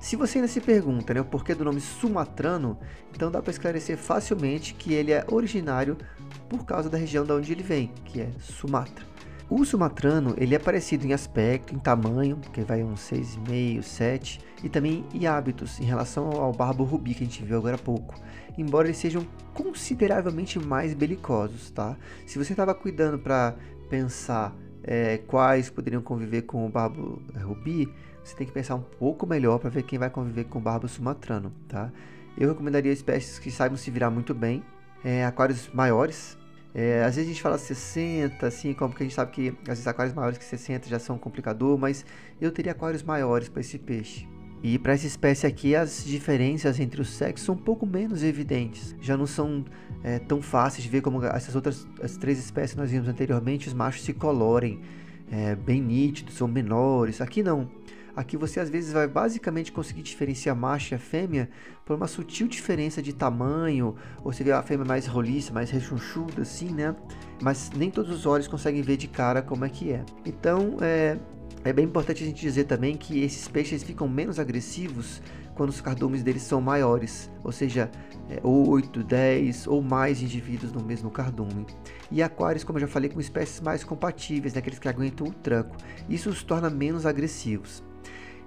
Se 0.00 0.16
você 0.16 0.38
ainda 0.38 0.48
se 0.48 0.60
pergunta 0.60 1.14
né, 1.14 1.20
o 1.20 1.24
porquê 1.24 1.54
do 1.54 1.64
nome 1.64 1.80
sumatrano, 1.80 2.78
então 3.14 3.30
dá 3.30 3.40
para 3.40 3.50
esclarecer 3.50 3.96
facilmente 3.96 4.74
que 4.74 4.92
ele 4.92 5.12
é 5.12 5.24
originário 5.30 5.96
por 6.48 6.66
causa 6.66 6.90
da 6.90 6.98
região 6.98 7.24
da 7.24 7.34
onde 7.34 7.52
ele 7.52 7.62
vem, 7.62 7.90
que 8.04 8.20
é 8.20 8.30
Sumatra. 8.38 9.13
O 9.48 9.64
sumatrano 9.64 10.34
ele 10.38 10.54
é 10.54 10.58
parecido 10.58 11.06
em 11.06 11.12
aspecto, 11.12 11.74
em 11.74 11.78
tamanho, 11.78 12.38
que 12.52 12.62
vai 12.62 12.82
uns 12.82 13.00
6,5, 13.10 13.82
7, 13.82 14.40
e 14.62 14.68
também 14.68 15.04
em 15.12 15.26
hábitos 15.26 15.78
em 15.78 15.84
relação 15.84 16.30
ao 16.32 16.52
barbo 16.52 16.84
rubi 16.84 17.14
que 17.14 17.22
a 17.24 17.26
gente 17.26 17.44
viu 17.44 17.58
agora 17.58 17.76
há 17.76 17.78
pouco 17.78 18.14
embora 18.56 18.86
eles 18.86 18.96
sejam 18.96 19.26
consideravelmente 19.52 20.58
mais 20.58 20.94
belicosos, 20.94 21.70
tá? 21.70 21.96
Se 22.26 22.38
você 22.38 22.52
estava 22.52 22.74
cuidando 22.74 23.18
para 23.18 23.54
pensar 23.88 24.54
é, 24.82 25.18
quais 25.18 25.70
poderiam 25.70 26.02
conviver 26.02 26.42
com 26.42 26.66
o 26.66 26.68
barbo 26.68 27.22
rubi, 27.36 27.92
você 28.22 28.34
tem 28.36 28.46
que 28.46 28.52
pensar 28.52 28.74
um 28.74 28.82
pouco 28.82 29.26
melhor 29.26 29.58
para 29.58 29.70
ver 29.70 29.82
quem 29.82 29.98
vai 29.98 30.10
conviver 30.10 30.44
com 30.44 30.58
o 30.58 30.62
barbo 30.62 30.88
sumatrano, 30.88 31.52
tá? 31.68 31.90
Eu 32.36 32.48
recomendaria 32.48 32.92
espécies 32.92 33.38
que 33.38 33.50
saibam 33.50 33.76
se 33.76 33.90
virar 33.90 34.10
muito 34.10 34.34
bem, 34.34 34.62
é, 35.04 35.24
aquários 35.24 35.68
maiores. 35.72 36.36
É, 36.74 37.04
às 37.04 37.14
vezes 37.14 37.30
a 37.30 37.32
gente 37.32 37.42
fala 37.42 37.56
60, 37.56 38.44
assim, 38.44 38.74
como 38.74 38.92
a 38.98 39.02
gente 39.02 39.14
sabe 39.14 39.30
que 39.30 39.48
às 39.60 39.68
vezes 39.68 39.86
aquários 39.86 40.12
maiores 40.14 40.36
que 40.36 40.44
60 40.44 40.88
já 40.88 40.98
são 40.98 41.14
um 41.14 41.18
complicador, 41.18 41.78
mas 41.78 42.04
eu 42.40 42.50
teria 42.50 42.72
aquários 42.72 43.02
maiores 43.02 43.48
para 43.48 43.60
esse 43.60 43.78
peixe. 43.78 44.26
E 44.60 44.78
para 44.78 44.94
essa 44.94 45.06
espécie 45.06 45.46
aqui, 45.46 45.76
as 45.76 46.02
diferenças 46.04 46.80
entre 46.80 47.00
os 47.00 47.10
sexos 47.10 47.44
são 47.44 47.54
um 47.54 47.58
pouco 47.58 47.86
menos 47.86 48.22
evidentes. 48.24 48.96
Já 49.00 49.16
não 49.16 49.26
são 49.26 49.64
é, 50.02 50.18
tão 50.18 50.40
fáceis 50.40 50.82
de 50.82 50.88
ver 50.88 51.02
como 51.02 51.22
essas 51.22 51.54
outras 51.54 51.86
as 52.02 52.16
três 52.16 52.38
espécies 52.38 52.72
que 52.72 52.80
nós 52.80 52.90
vimos 52.90 53.06
anteriormente, 53.06 53.68
os 53.68 53.74
machos 53.74 54.02
se 54.02 54.14
colorem 54.14 54.80
é, 55.30 55.54
bem 55.54 55.82
nítidos, 55.82 56.34
são 56.34 56.48
menores. 56.48 57.20
Aqui 57.20 57.42
não. 57.42 57.68
Aqui 58.16 58.36
você 58.36 58.60
às 58.60 58.70
vezes 58.70 58.92
vai 58.92 59.08
basicamente 59.08 59.72
conseguir 59.72 60.02
diferenciar 60.02 60.54
macho 60.54 60.94
e 60.94 60.96
a 60.96 60.98
fêmea 60.98 61.48
por 61.84 61.96
uma 61.96 62.06
sutil 62.06 62.46
diferença 62.46 63.02
de 63.02 63.12
tamanho, 63.12 63.96
ou 64.22 64.32
você 64.32 64.44
vê 64.44 64.52
a 64.52 64.62
fêmea 64.62 64.84
mais 64.84 65.06
roliça, 65.06 65.52
mais 65.52 65.70
rechonchuda 65.70 66.42
assim, 66.42 66.70
né? 66.72 66.94
Mas 67.42 67.70
nem 67.76 67.90
todos 67.90 68.10
os 68.10 68.24
olhos 68.24 68.46
conseguem 68.46 68.82
ver 68.82 68.96
de 68.96 69.08
cara 69.08 69.42
como 69.42 69.64
é 69.64 69.68
que 69.68 69.92
é. 69.92 70.04
Então, 70.24 70.76
é, 70.80 71.18
é 71.64 71.72
bem 71.72 71.84
importante 71.84 72.22
a 72.22 72.26
gente 72.26 72.40
dizer 72.40 72.64
também 72.64 72.96
que 72.96 73.20
esses 73.22 73.48
peixes 73.48 73.82
ficam 73.82 74.08
menos 74.08 74.38
agressivos 74.38 75.20
quando 75.56 75.70
os 75.70 75.80
cardumes 75.80 76.22
deles 76.22 76.42
são 76.42 76.60
maiores, 76.60 77.30
ou 77.42 77.50
seja, 77.52 77.90
é, 78.28 78.40
8, 78.42 79.02
10 79.02 79.66
ou 79.66 79.82
mais 79.82 80.22
indivíduos 80.22 80.72
no 80.72 80.84
mesmo 80.84 81.10
cardume. 81.10 81.66
E 82.10 82.22
aquários, 82.22 82.64
como 82.64 82.78
eu 82.78 82.82
já 82.82 82.88
falei, 82.88 83.10
com 83.10 83.20
espécies 83.20 83.60
mais 83.60 83.82
compatíveis, 83.82 84.54
né, 84.54 84.60
aqueles 84.60 84.78
que 84.78 84.88
aguentam 84.88 85.26
o 85.26 85.32
tranco. 85.32 85.76
Isso 86.08 86.28
os 86.30 86.42
torna 86.42 86.70
menos 86.70 87.06
agressivos. 87.06 87.82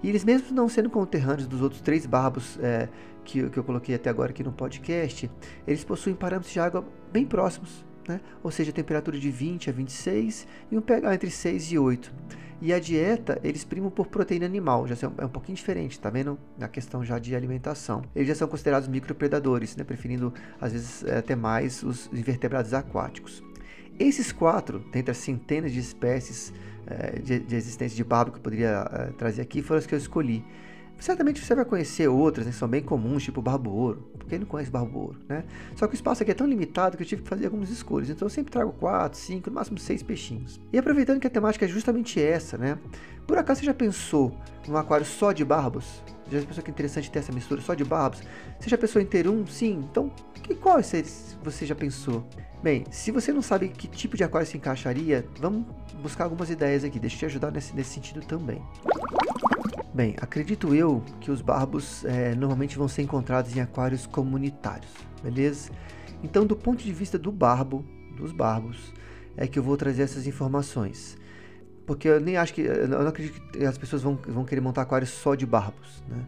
E 0.03 0.09
eles 0.09 0.23
mesmo 0.23 0.55
não 0.55 0.69
sendo 0.69 0.89
conterrâneos 0.89 1.47
dos 1.47 1.61
outros 1.61 1.81
três 1.81 2.05
barbos 2.05 2.57
é, 2.61 2.87
que, 3.23 3.49
que 3.49 3.57
eu 3.57 3.63
coloquei 3.63 3.95
até 3.95 4.09
agora 4.09 4.31
aqui 4.31 4.43
no 4.43 4.51
podcast, 4.51 5.29
eles 5.67 5.83
possuem 5.83 6.15
parâmetros 6.15 6.53
de 6.53 6.59
água 6.59 6.85
bem 7.11 7.25
próximos, 7.25 7.85
né? 8.07 8.21
ou 8.43 8.51
seja, 8.51 8.71
temperatura 8.71 9.19
de 9.19 9.29
20 9.29 9.69
a 9.69 9.73
26 9.73 10.47
e 10.71 10.77
um 10.77 10.81
pH 10.81 11.13
entre 11.13 11.29
6 11.29 11.71
e 11.71 11.79
8. 11.79 12.13
E 12.59 12.73
a 12.73 12.79
dieta, 12.79 13.39
eles 13.43 13.63
primam 13.63 13.91
por 13.91 14.07
proteína 14.07 14.45
animal, 14.47 14.87
já 14.87 14.95
é 15.19 15.25
um 15.25 15.29
pouquinho 15.29 15.55
diferente, 15.55 15.99
tá 15.99 16.09
vendo? 16.09 16.39
Na 16.57 16.67
questão 16.67 17.05
já 17.05 17.19
de 17.19 17.35
alimentação. 17.35 18.01
Eles 18.15 18.27
já 18.27 18.33
são 18.33 18.47
considerados 18.47 18.87
micropredadores, 18.87 19.75
né? 19.75 19.83
preferindo 19.83 20.33
às 20.59 20.71
vezes 20.71 21.03
é, 21.03 21.19
até 21.19 21.35
mais 21.35 21.83
os 21.83 22.07
invertebrados 22.11 22.73
aquáticos. 22.73 23.43
Esses 23.99 24.31
quatro, 24.31 24.79
dentre 24.91 25.11
as 25.11 25.17
centenas 25.17 25.71
de 25.71 25.79
espécies 25.79 26.51
de, 27.21 27.39
de, 27.39 27.55
existência 27.55 27.95
de 27.95 28.03
barbo 28.03 28.31
que 28.31 28.37
eu 28.37 28.41
poderia 28.41 28.87
é, 28.91 29.05
trazer 29.17 29.41
aqui, 29.41 29.61
foram 29.61 29.79
as 29.79 29.85
que 29.85 29.93
eu 29.93 29.99
escolhi. 29.99 30.43
Certamente 30.99 31.43
você 31.43 31.53
vai 31.53 31.63
conhecer 31.63 32.07
outras 32.07 32.47
né, 32.47 32.51
que 32.51 32.57
são 32.57 32.67
bem 32.67 32.81
comuns, 32.81 33.23
tipo 33.23 33.39
barbo 33.41 33.69
ouro. 33.69 34.11
Quem 34.27 34.39
não 34.39 34.47
conhece 34.47 34.71
barbo 34.71 34.99
ouro, 34.99 35.19
né? 35.29 35.43
Só 35.75 35.85
que 35.87 35.93
o 35.93 35.95
espaço 35.95 36.23
aqui 36.23 36.31
é 36.31 36.33
tão 36.33 36.47
limitado 36.47 36.97
que 36.97 37.03
eu 37.03 37.07
tive 37.07 37.21
que 37.21 37.29
fazer 37.29 37.45
algumas 37.45 37.69
escolhas. 37.69 38.09
Então 38.09 38.25
eu 38.25 38.29
sempre 38.29 38.51
trago 38.51 38.73
quatro, 38.73 39.17
cinco, 39.17 39.49
no 39.49 39.55
máximo 39.55 39.77
seis 39.77 40.01
peixinhos. 40.01 40.59
E 40.73 40.77
aproveitando 40.77 41.19
que 41.19 41.27
a 41.27 41.29
temática 41.29 41.65
é 41.65 41.67
justamente 41.67 42.21
essa, 42.21 42.57
né? 42.57 42.79
Por 43.27 43.37
acaso 43.37 43.59
você 43.59 43.65
já 43.65 43.73
pensou 43.73 44.35
num 44.67 44.75
aquário 44.75 45.05
só 45.05 45.31
de 45.31 45.45
barbos? 45.45 46.03
Já 46.31 46.41
pensou 46.41 46.63
que 46.63 46.71
é 46.71 46.73
interessante 46.73 47.11
ter 47.11 47.19
essa 47.19 47.31
mistura 47.31 47.61
só 47.61 47.73
de 47.73 47.85
barbos? 47.85 48.21
Você 48.59 48.69
já 48.69 48.77
pensou 48.77 49.01
em 49.01 49.05
ter 49.05 49.27
um? 49.29 49.45
Sim. 49.45 49.85
Então, 49.89 50.11
que, 50.47 50.55
qual 50.55 50.81
você 50.81 51.65
já 51.65 51.75
pensou? 51.75 52.25
Bem, 52.61 52.85
se 52.89 53.11
você 53.11 53.31
não 53.31 53.41
sabe 53.41 53.69
que 53.69 53.87
tipo 53.87 54.17
de 54.17 54.23
aquário 54.23 54.47
se 54.47 54.57
encaixaria, 54.57 55.25
vamos 55.39 55.65
buscar 56.01 56.23
algumas 56.23 56.49
ideias 56.49 56.83
aqui. 56.83 56.99
Deixa 56.99 57.15
eu 57.15 57.19
te 57.19 57.25
ajudar 57.25 57.51
nesse, 57.51 57.75
nesse 57.75 57.91
sentido 57.91 58.25
também. 58.25 58.61
Bem, 59.93 60.15
acredito 60.19 60.75
eu 60.75 61.03
que 61.19 61.31
os 61.31 61.41
barbos 61.41 62.03
é, 62.05 62.35
normalmente 62.35 62.77
vão 62.77 62.87
ser 62.87 63.03
encontrados 63.03 63.55
em 63.55 63.59
aquários 63.59 64.05
comunitários, 64.05 64.91
beleza? 65.23 65.71
Então, 66.23 66.45
do 66.45 66.55
ponto 66.55 66.83
de 66.83 66.91
vista 66.91 67.17
do 67.17 67.31
barbo, 67.31 67.85
dos 68.15 68.31
barbos, 68.31 68.93
é 69.35 69.47
que 69.47 69.57
eu 69.57 69.63
vou 69.63 69.77
trazer 69.77 70.03
essas 70.03 70.25
informações. 70.25 71.17
Porque 71.85 72.07
eu 72.07 72.19
nem 72.19 72.37
acho 72.37 72.53
que. 72.53 72.61
Eu 72.61 72.87
não 72.87 73.07
acredito 73.07 73.39
que 73.51 73.63
as 73.63 73.77
pessoas 73.77 74.01
vão, 74.01 74.19
vão 74.27 74.43
querer 74.43 74.61
montar 74.61 74.81
aquários 74.81 75.09
só 75.09 75.35
de 75.35 75.45
barbos, 75.45 76.03
né? 76.07 76.25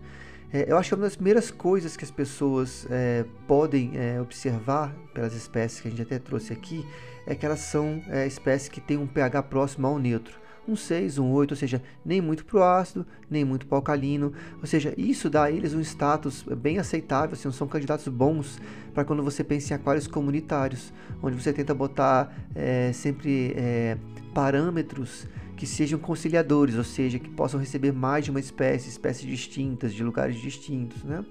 É, 0.51 0.71
eu 0.71 0.77
acho 0.77 0.89
que 0.89 0.95
uma 0.95 1.03
das 1.03 1.15
primeiras 1.15 1.51
coisas 1.51 1.95
que 1.95 2.03
as 2.03 2.11
pessoas 2.11 2.87
é, 2.89 3.23
podem 3.47 3.91
é, 3.95 4.19
observar 4.19 4.95
pelas 5.13 5.33
espécies 5.33 5.79
que 5.79 5.87
a 5.87 5.91
gente 5.91 6.01
até 6.01 6.17
trouxe 6.17 6.51
aqui 6.53 6.85
é 7.27 7.35
que 7.35 7.45
elas 7.45 7.59
são 7.59 8.01
é, 8.07 8.25
espécies 8.25 8.69
que 8.69 8.81
têm 8.81 8.97
um 8.97 9.05
pH 9.05 9.43
próximo 9.43 9.85
ao 9.85 9.99
neutro 9.99 10.39
um 10.69 10.75
6, 10.75 11.17
um 11.17 11.31
8, 11.31 11.51
ou 11.51 11.57
seja, 11.57 11.81
nem 12.05 12.21
muito 12.21 12.45
para 12.45 12.59
o 12.59 12.63
ácido, 12.63 13.05
nem 13.29 13.43
muito 13.43 13.65
para 13.65 13.75
o 13.75 13.77
alcalino. 13.77 14.31
Ou 14.61 14.67
seja, 14.67 14.93
isso 14.97 15.29
dá 15.29 15.45
a 15.45 15.51
eles 15.51 15.73
um 15.73 15.81
status 15.81 16.43
bem 16.57 16.77
aceitável, 16.77 17.33
assim, 17.33 17.51
são 17.51 17.67
candidatos 17.67 18.07
bons 18.07 18.59
para 18.93 19.03
quando 19.03 19.23
você 19.23 19.43
pensa 19.43 19.73
em 19.73 19.75
aquários 19.75 20.07
comunitários, 20.07 20.93
onde 21.21 21.41
você 21.41 21.51
tenta 21.51 21.73
botar 21.73 22.33
é, 22.55 22.91
sempre 22.93 23.53
é, 23.55 23.97
parâmetros 24.33 25.27
que 25.59 25.67
sejam 25.67 25.99
conciliadores, 25.99 26.75
ou 26.75 26.85
seja, 26.85 27.19
que 27.19 27.29
possam 27.29 27.59
receber 27.59 27.91
mais 27.91 28.23
de 28.23 28.31
uma 28.31 28.39
espécie, 28.39 28.87
espécies 28.87 29.27
distintas, 29.27 29.93
de 29.93 30.01
lugares 30.01 30.37
distintos, 30.37 31.03
né? 31.03 31.21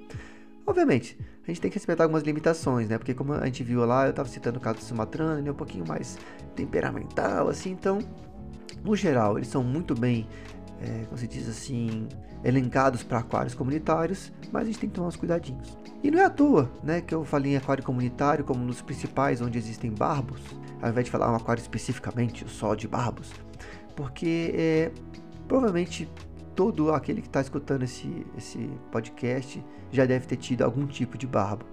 Obviamente, 0.66 1.18
a 1.44 1.46
gente 1.46 1.62
tem 1.62 1.70
que 1.70 1.76
respeitar 1.78 2.04
algumas 2.04 2.22
limitações, 2.24 2.90
né? 2.90 2.98
Porque 2.98 3.14
como 3.14 3.32
a 3.32 3.46
gente 3.46 3.64
viu 3.64 3.82
lá, 3.86 4.04
eu 4.04 4.10
estava 4.10 4.28
citando 4.28 4.58
o 4.58 4.60
caso 4.60 4.80
do 4.80 4.84
Sumatrano, 4.84 5.40
ele 5.40 5.48
é 5.48 5.50
um 5.50 5.54
pouquinho 5.54 5.88
mais 5.88 6.18
temperamental, 6.54 7.48
assim, 7.48 7.70
então 7.70 8.00
no 8.84 8.94
geral, 8.94 9.38
eles 9.38 9.48
são 9.48 9.64
muito 9.64 9.94
bem, 9.94 10.28
é, 10.82 11.06
como 11.06 11.16
se 11.16 11.26
diz 11.26 11.48
assim, 11.48 12.06
elencados 12.44 13.02
para 13.02 13.20
aquários 13.20 13.54
comunitários, 13.54 14.30
mas 14.52 14.64
a 14.64 14.66
gente 14.66 14.78
tem 14.78 14.90
que 14.90 14.94
tomar 14.94 15.08
uns 15.08 15.16
cuidadinhos. 15.16 15.74
E 16.02 16.10
não 16.10 16.18
é 16.18 16.26
à 16.26 16.30
toa 16.30 16.70
né, 16.82 17.00
que 17.00 17.14
eu 17.14 17.24
falei 17.24 17.54
em 17.54 17.56
aquário 17.56 17.82
comunitário 17.82 18.44
como 18.44 18.66
dos 18.66 18.82
principais 18.82 19.40
onde 19.40 19.56
existem 19.56 19.90
barbos, 19.90 20.42
ao 20.82 20.90
invés 20.90 21.06
de 21.06 21.10
falar 21.10 21.32
um 21.32 21.36
aquário 21.36 21.62
especificamente 21.62 22.44
só 22.46 22.74
de 22.74 22.86
barbos, 22.86 23.32
porque 23.98 24.54
é, 24.54 24.92
provavelmente 25.48 26.08
todo 26.54 26.94
aquele 26.94 27.20
que 27.20 27.26
está 27.26 27.40
escutando 27.40 27.82
esse, 27.82 28.24
esse 28.36 28.70
podcast 28.92 29.60
já 29.90 30.06
deve 30.06 30.24
ter 30.24 30.36
tido 30.36 30.62
algum 30.62 30.86
tipo 30.86 31.18
de 31.18 31.26
barbo, 31.26 31.64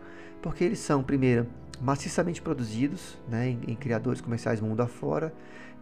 porque 0.42 0.64
eles 0.64 0.80
são, 0.80 1.04
primeiro, 1.04 1.46
maciçamente 1.80 2.42
produzidos 2.42 3.20
né, 3.30 3.50
em, 3.50 3.60
em 3.68 3.76
criadores 3.76 4.22
comerciais 4.22 4.60
mundo 4.60 4.82
afora, 4.82 5.32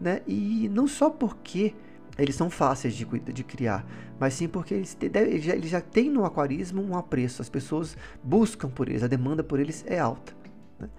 né? 0.02 0.22
E 0.28 0.68
não 0.68 0.86
só 0.86 1.10
porque 1.10 1.74
eles 2.18 2.36
são 2.36 2.50
fáceis 2.50 2.94
de, 2.94 3.06
de 3.06 3.44
criar, 3.46 3.86
mas 4.20 4.34
sim 4.34 4.50
porque 4.50 4.74
eles, 4.74 4.98
eles, 5.02 5.44
já, 5.46 5.56
eles 5.56 5.70
já 5.70 5.80
têm 5.80 6.10
no 6.10 6.26
aquarismo 6.26 6.82
um 6.82 6.98
apreço, 6.98 7.42
as 7.42 7.48
pessoas 7.48 7.96
buscam 8.22 8.70
por 8.70 8.90
eles, 8.90 9.02
a 9.02 9.08
demanda 9.08 9.46
por 9.46 9.62
eles 9.62 9.86
é 9.88 9.98
alta. 9.98 10.34
Né? 10.78 10.90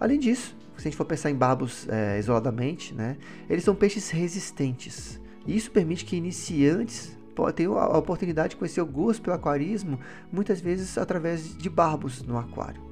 Além 0.00 0.18
disso, 0.18 0.56
se 0.80 0.88
a 0.88 0.90
gente 0.90 0.96
for 0.96 1.04
pensar 1.04 1.30
em 1.30 1.34
barbos 1.34 1.88
é, 1.88 2.18
isoladamente, 2.18 2.94
né, 2.94 3.16
eles 3.48 3.64
são 3.64 3.74
peixes 3.74 4.10
resistentes. 4.10 5.20
E 5.46 5.56
isso 5.56 5.70
permite 5.70 6.04
que 6.04 6.16
iniciantes 6.16 7.16
tenham 7.54 7.78
a 7.78 7.96
oportunidade 7.96 8.50
de 8.50 8.56
conhecer 8.56 8.80
o 8.80 8.86
gosto 8.86 9.22
pelo 9.22 9.36
aquarismo, 9.36 10.00
muitas 10.32 10.60
vezes 10.60 10.98
através 10.98 11.56
de 11.56 11.70
barbos 11.70 12.22
no 12.22 12.36
aquário. 12.36 12.82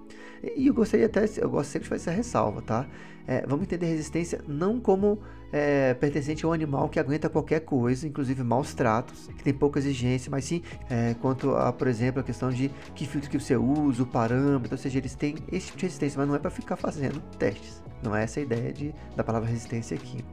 E 0.56 0.68
eu 0.68 0.74
gostaria 0.74 1.06
até, 1.06 1.24
eu 1.38 1.50
gosto 1.50 1.70
sempre 1.70 1.84
de 1.84 1.88
fazer 1.88 2.10
essa 2.10 2.16
ressalva, 2.16 2.62
tá? 2.62 2.86
É, 3.26 3.44
vamos 3.46 3.64
entender 3.64 3.86
resistência 3.86 4.40
não 4.46 4.78
como 4.78 5.18
é, 5.52 5.94
pertencente 5.94 6.44
a 6.44 6.48
um 6.48 6.52
animal 6.52 6.88
que 6.88 6.98
aguenta 6.98 7.28
qualquer 7.28 7.60
coisa, 7.60 8.06
inclusive 8.06 8.42
maus 8.42 8.74
tratos, 8.74 9.28
que 9.36 9.42
tem 9.42 9.52
pouca 9.52 9.78
exigência, 9.78 10.30
mas 10.30 10.44
sim 10.44 10.62
é, 10.90 11.14
quanto 11.20 11.54
a, 11.54 11.72
por 11.72 11.86
exemplo, 11.86 12.20
a 12.20 12.24
questão 12.24 12.50
de 12.50 12.70
que 12.94 13.06
filtro 13.06 13.30
que 13.30 13.38
você 13.38 13.56
usa, 13.56 14.02
o 14.02 14.06
parâmetro, 14.06 14.74
ou 14.74 14.78
seja, 14.78 14.98
eles 14.98 15.14
têm 15.14 15.36
esse 15.50 15.66
tipo 15.66 15.78
de 15.78 15.86
resistência, 15.86 16.18
mas 16.18 16.28
não 16.28 16.34
é 16.34 16.38
para 16.38 16.50
ficar 16.50 16.76
fazendo 16.76 17.20
testes. 17.38 17.82
Não 18.02 18.14
é 18.14 18.24
essa 18.24 18.40
a 18.40 18.42
ideia 18.42 18.72
de, 18.72 18.94
da 19.14 19.24
palavra 19.24 19.48
resistência 19.48 19.96
aqui. 19.96 20.24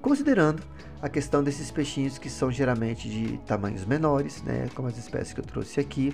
Considerando 0.00 0.62
a 1.02 1.08
questão 1.08 1.42
desses 1.42 1.70
peixinhos 1.70 2.16
que 2.16 2.30
são 2.30 2.50
geralmente 2.50 3.08
de 3.08 3.38
tamanhos 3.38 3.84
menores, 3.84 4.42
né, 4.42 4.68
como 4.74 4.88
as 4.88 4.96
espécies 4.96 5.32
que 5.32 5.40
eu 5.40 5.44
trouxe 5.44 5.80
aqui, 5.80 6.12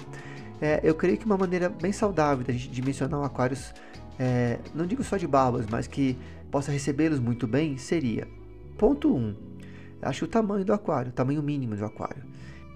é, 0.60 0.80
eu 0.82 0.94
creio 0.94 1.18
que 1.18 1.26
uma 1.26 1.36
maneira 1.36 1.68
bem 1.68 1.92
saudável 1.92 2.44
da 2.44 2.52
gente 2.52 2.68
dimensionar 2.68 3.22
aquários, 3.24 3.74
é, 4.18 4.58
não 4.74 4.86
digo 4.86 5.02
só 5.02 5.16
de 5.16 5.26
barbas, 5.26 5.66
mas 5.66 5.86
que 5.86 6.16
possa 6.52 6.70
recebê-los 6.70 7.18
muito 7.18 7.48
bem, 7.48 7.76
seria: 7.78 8.28
ponto 8.78 9.12
1. 9.12 9.18
Um, 9.18 9.34
acho 10.02 10.26
o 10.26 10.28
tamanho 10.28 10.64
do 10.64 10.72
aquário, 10.72 11.10
o 11.10 11.14
tamanho 11.14 11.42
mínimo 11.42 11.74
do 11.74 11.84
aquário. 11.84 12.22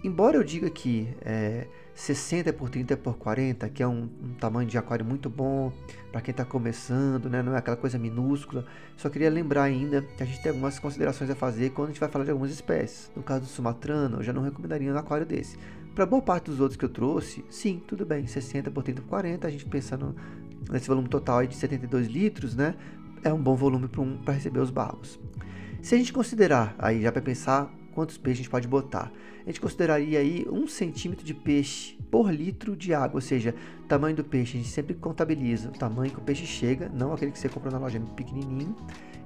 Embora 0.03 0.37
eu 0.37 0.45
diga 0.45 0.71
que 0.71 1.09
é, 1.21 1.67
60 1.95 2.53
por 2.53 2.71
30 2.71 2.97
por 2.97 3.17
40, 3.17 3.69
que 3.71 3.83
é 3.83 3.89
um, 3.89 4.09
um 4.23 4.35
tamanho 4.35 4.69
de 4.69 4.79
aquário 4.79 5.05
muito 5.05 5.29
bom 5.29 5.73
para 6.13 6.21
quem 6.21 6.31
está 6.31 6.45
começando, 6.45 7.29
né? 7.29 7.43
não 7.43 7.55
é 7.55 7.59
aquela 7.59 7.77
coisa 7.77 7.99
minúscula, 7.99 8.65
só 8.97 9.09
queria 9.09 9.29
lembrar 9.31 9.65
ainda 9.65 10.03
que 10.03 10.23
a 10.23 10.27
gente 10.27 10.41
tem 10.43 10.51
algumas 10.51 10.79
considerações 10.79 11.29
a 11.31 11.35
fazer 11.35 11.71
quando 11.71 11.89
a 11.89 11.93
gente 11.93 12.01
vai 12.01 12.09
falar 12.09 12.25
de 12.25 12.31
algumas 12.31 12.53
espécies. 12.53 13.11
No 13.17 13.23
caso 13.23 13.41
do 13.41 13.47
sumatrano, 13.47 14.19
eu 14.19 14.23
já 14.23 14.33
não 14.33 14.43
recomendaria 14.43 14.93
um 14.93 14.97
aquário 14.97 15.27
desse. 15.27 15.59
Para 15.95 16.07
boa 16.07 16.23
parte 16.23 16.51
dos 16.51 16.61
outros 16.61 16.77
que 16.77 16.85
eu 16.85 16.91
trouxe, 16.91 17.45
sim, 17.51 17.83
tudo 17.87 18.05
bem, 18.07 18.27
60 18.27 18.71
por 18.71 18.85
30 18.85 19.03
por 19.03 19.09
40, 19.09 19.49
a 19.49 19.51
gente 19.51 19.65
pensando 19.65 20.15
nesse 20.71 20.87
volume 20.87 21.09
total 21.09 21.47
de 21.47 21.57
72 21.57 22.07
litros, 22.07 22.55
né? 22.55 22.75
É 23.23 23.33
um 23.33 23.41
bom 23.41 23.55
volume 23.55 23.89
para 23.89 24.01
um, 24.01 24.19
receber 24.27 24.61
os 24.61 24.71
barbos. 24.71 25.19
Se 25.83 25.95
a 25.95 25.99
gente 25.99 26.13
considerar, 26.13 26.75
aí 26.79 27.03
já 27.03 27.13
para 27.13 27.23
pensar 27.23 27.73
quantos 27.95 28.19
peixes 28.19 28.41
a 28.41 28.43
gente 28.43 28.51
pode 28.51 28.69
botar, 28.69 29.13
a 29.45 29.49
gente 29.49 29.61
consideraria 29.61 30.19
aí 30.19 30.47
um 30.51 30.67
centímetro 30.67 31.25
de 31.25 31.33
peixe 31.33 31.97
por 32.11 32.31
litro 32.33 32.75
de 32.75 32.93
água, 32.93 33.17
ou 33.17 33.21
seja, 33.21 33.55
tamanho 33.87 34.17
do 34.17 34.25
peixe, 34.25 34.57
a 34.57 34.61
gente 34.61 34.73
sempre 34.73 34.95
contabiliza 34.95 35.69
o 35.69 35.73
tamanho 35.73 36.11
que 36.11 36.19
o 36.19 36.23
peixe 36.23 36.45
chega, 36.47 36.89
não 36.89 37.13
aquele 37.13 37.31
que 37.31 37.39
você 37.39 37.49
comprou 37.49 37.73
na 37.73 37.79
loja 37.79 38.01
pequenininho, 38.17 38.75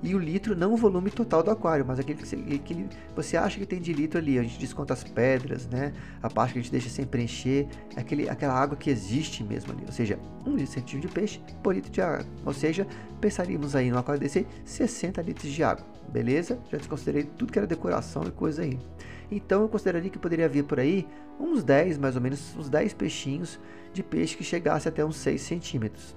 e 0.02 0.14
o 0.14 0.18
litro 0.18 0.56
não 0.56 0.72
o 0.72 0.76
volume 0.76 1.10
total 1.10 1.42
do 1.42 1.50
aquário, 1.50 1.84
mas 1.86 1.98
aquele 1.98 2.18
que 2.18 2.26
você, 2.26 2.36
aquele, 2.36 2.88
você 3.14 3.36
acha 3.36 3.58
que 3.58 3.66
tem 3.66 3.80
de 3.80 3.92
litro 3.92 4.18
ali. 4.18 4.38
A 4.38 4.42
gente 4.42 4.58
desconta 4.58 4.94
as 4.94 5.04
pedras, 5.04 5.66
né? 5.66 5.92
A 6.22 6.30
parte 6.30 6.54
que 6.54 6.58
a 6.58 6.62
gente 6.62 6.72
deixa 6.72 6.88
sem 6.88 7.04
preencher, 7.04 7.68
é 7.94 8.00
aquele, 8.00 8.28
aquela 8.28 8.54
água 8.54 8.76
que 8.76 8.88
existe 8.88 9.44
mesmo 9.44 9.72
ali. 9.72 9.82
Ou 9.86 9.92
seja, 9.92 10.18
um 10.46 10.56
centímetro 10.66 11.08
de 11.08 11.08
peixe 11.08 11.40
por 11.62 11.74
litro 11.74 11.90
de 11.90 12.00
água. 12.00 12.24
Ou 12.46 12.54
seja, 12.54 12.86
pensaríamos 13.20 13.76
aí 13.76 13.90
no 13.90 13.98
aquário 13.98 14.20
desse 14.20 14.46
60 14.64 15.20
litros 15.20 15.52
de 15.52 15.62
água. 15.62 15.84
Beleza? 16.08 16.58
Já 16.70 16.78
desconsiderei 16.78 17.24
tudo 17.24 17.52
que 17.52 17.58
era 17.58 17.66
decoração 17.66 18.22
e 18.24 18.30
coisa 18.30 18.62
aí. 18.62 18.78
Então 19.30 19.62
eu 19.62 19.68
consideraria 19.68 20.10
que 20.10 20.18
poderia 20.18 20.46
haver 20.46 20.64
por 20.64 20.80
aí 20.80 21.06
uns 21.38 21.62
10, 21.62 21.98
mais 21.98 22.16
ou 22.16 22.22
menos, 22.22 22.56
uns 22.56 22.68
10 22.68 22.94
peixinhos 22.94 23.60
de 23.92 24.02
peixe 24.02 24.36
que 24.36 24.42
chegasse 24.42 24.88
até 24.88 25.04
uns 25.04 25.16
6 25.16 25.40
centímetros. 25.40 26.16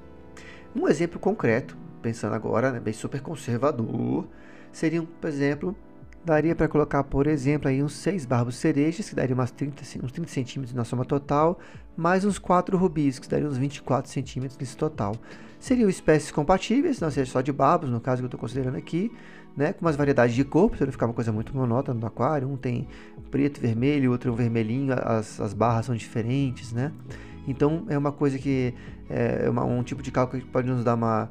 Um 0.76 0.88
exemplo 0.88 1.19
concreto 1.19 1.78
pensando 2.03 2.35
agora, 2.35 2.71
né, 2.71 2.79
bem 2.79 2.93
super 2.93 3.21
conservador, 3.21 4.27
seriam, 4.71 5.05
por 5.05 5.27
exemplo, 5.29 5.75
daria 6.23 6.55
para 6.55 6.67
colocar, 6.67 7.03
por 7.03 7.27
exemplo, 7.27 7.67
aí 7.67 7.81
uns 7.81 7.93
6 7.93 8.25
barbos 8.25 8.55
cerejas, 8.57 9.09
que 9.09 9.15
daria 9.15 9.33
umas 9.33 9.51
30, 9.51 9.81
uns 10.03 10.11
30 10.11 10.29
centímetros 10.29 10.75
na 10.75 10.83
soma 10.83 11.05
total, 11.05 11.59
mais 11.95 12.25
uns 12.25 12.37
4 12.37 12.77
rubis, 12.77 13.19
que 13.19 13.27
daria 13.27 13.47
uns 13.47 13.57
24 13.57 14.11
centímetros 14.11 14.57
nesse 14.57 14.75
total. 14.75 15.15
Seriam 15.59 15.89
espécies 15.89 16.31
compatíveis, 16.31 16.99
não 16.99 17.09
seja 17.09 17.31
só 17.31 17.41
de 17.41 17.51
barbos, 17.51 17.89
no 17.89 18.01
caso 18.01 18.21
que 18.21 18.25
eu 18.25 18.27
estou 18.27 18.39
considerando 18.39 18.77
aqui, 18.77 19.11
né, 19.55 19.71
com 19.71 19.85
umas 19.85 19.95
variedades 19.95 20.35
de 20.35 20.43
cor, 20.43 20.69
para 20.69 20.85
não 20.85 20.91
ficar 20.91 21.05
uma 21.05 21.13
coisa 21.13 21.31
muito 21.31 21.55
monótona 21.55 21.99
no 21.99 22.05
aquário. 22.05 22.49
Um 22.49 22.57
tem 22.57 22.87
preto, 23.31 23.61
vermelho, 23.61 24.11
outro 24.11 24.29
é 24.29 24.33
um 24.33 24.35
vermelhinho, 24.35 24.93
as, 24.93 25.39
as 25.39 25.53
barras 25.53 25.85
são 25.85 25.95
diferentes, 25.95 26.73
né? 26.73 26.91
Então 27.47 27.85
é 27.89 27.97
uma 27.97 28.11
coisa 28.11 28.37
que 28.39 28.73
é 29.09 29.49
uma, 29.49 29.63
um 29.63 29.83
tipo 29.83 30.01
de 30.01 30.11
cálculo 30.11 30.41
que 30.41 30.47
pode 30.47 30.67
nos 30.67 30.83
dar 30.83 30.95
uma, 30.95 31.29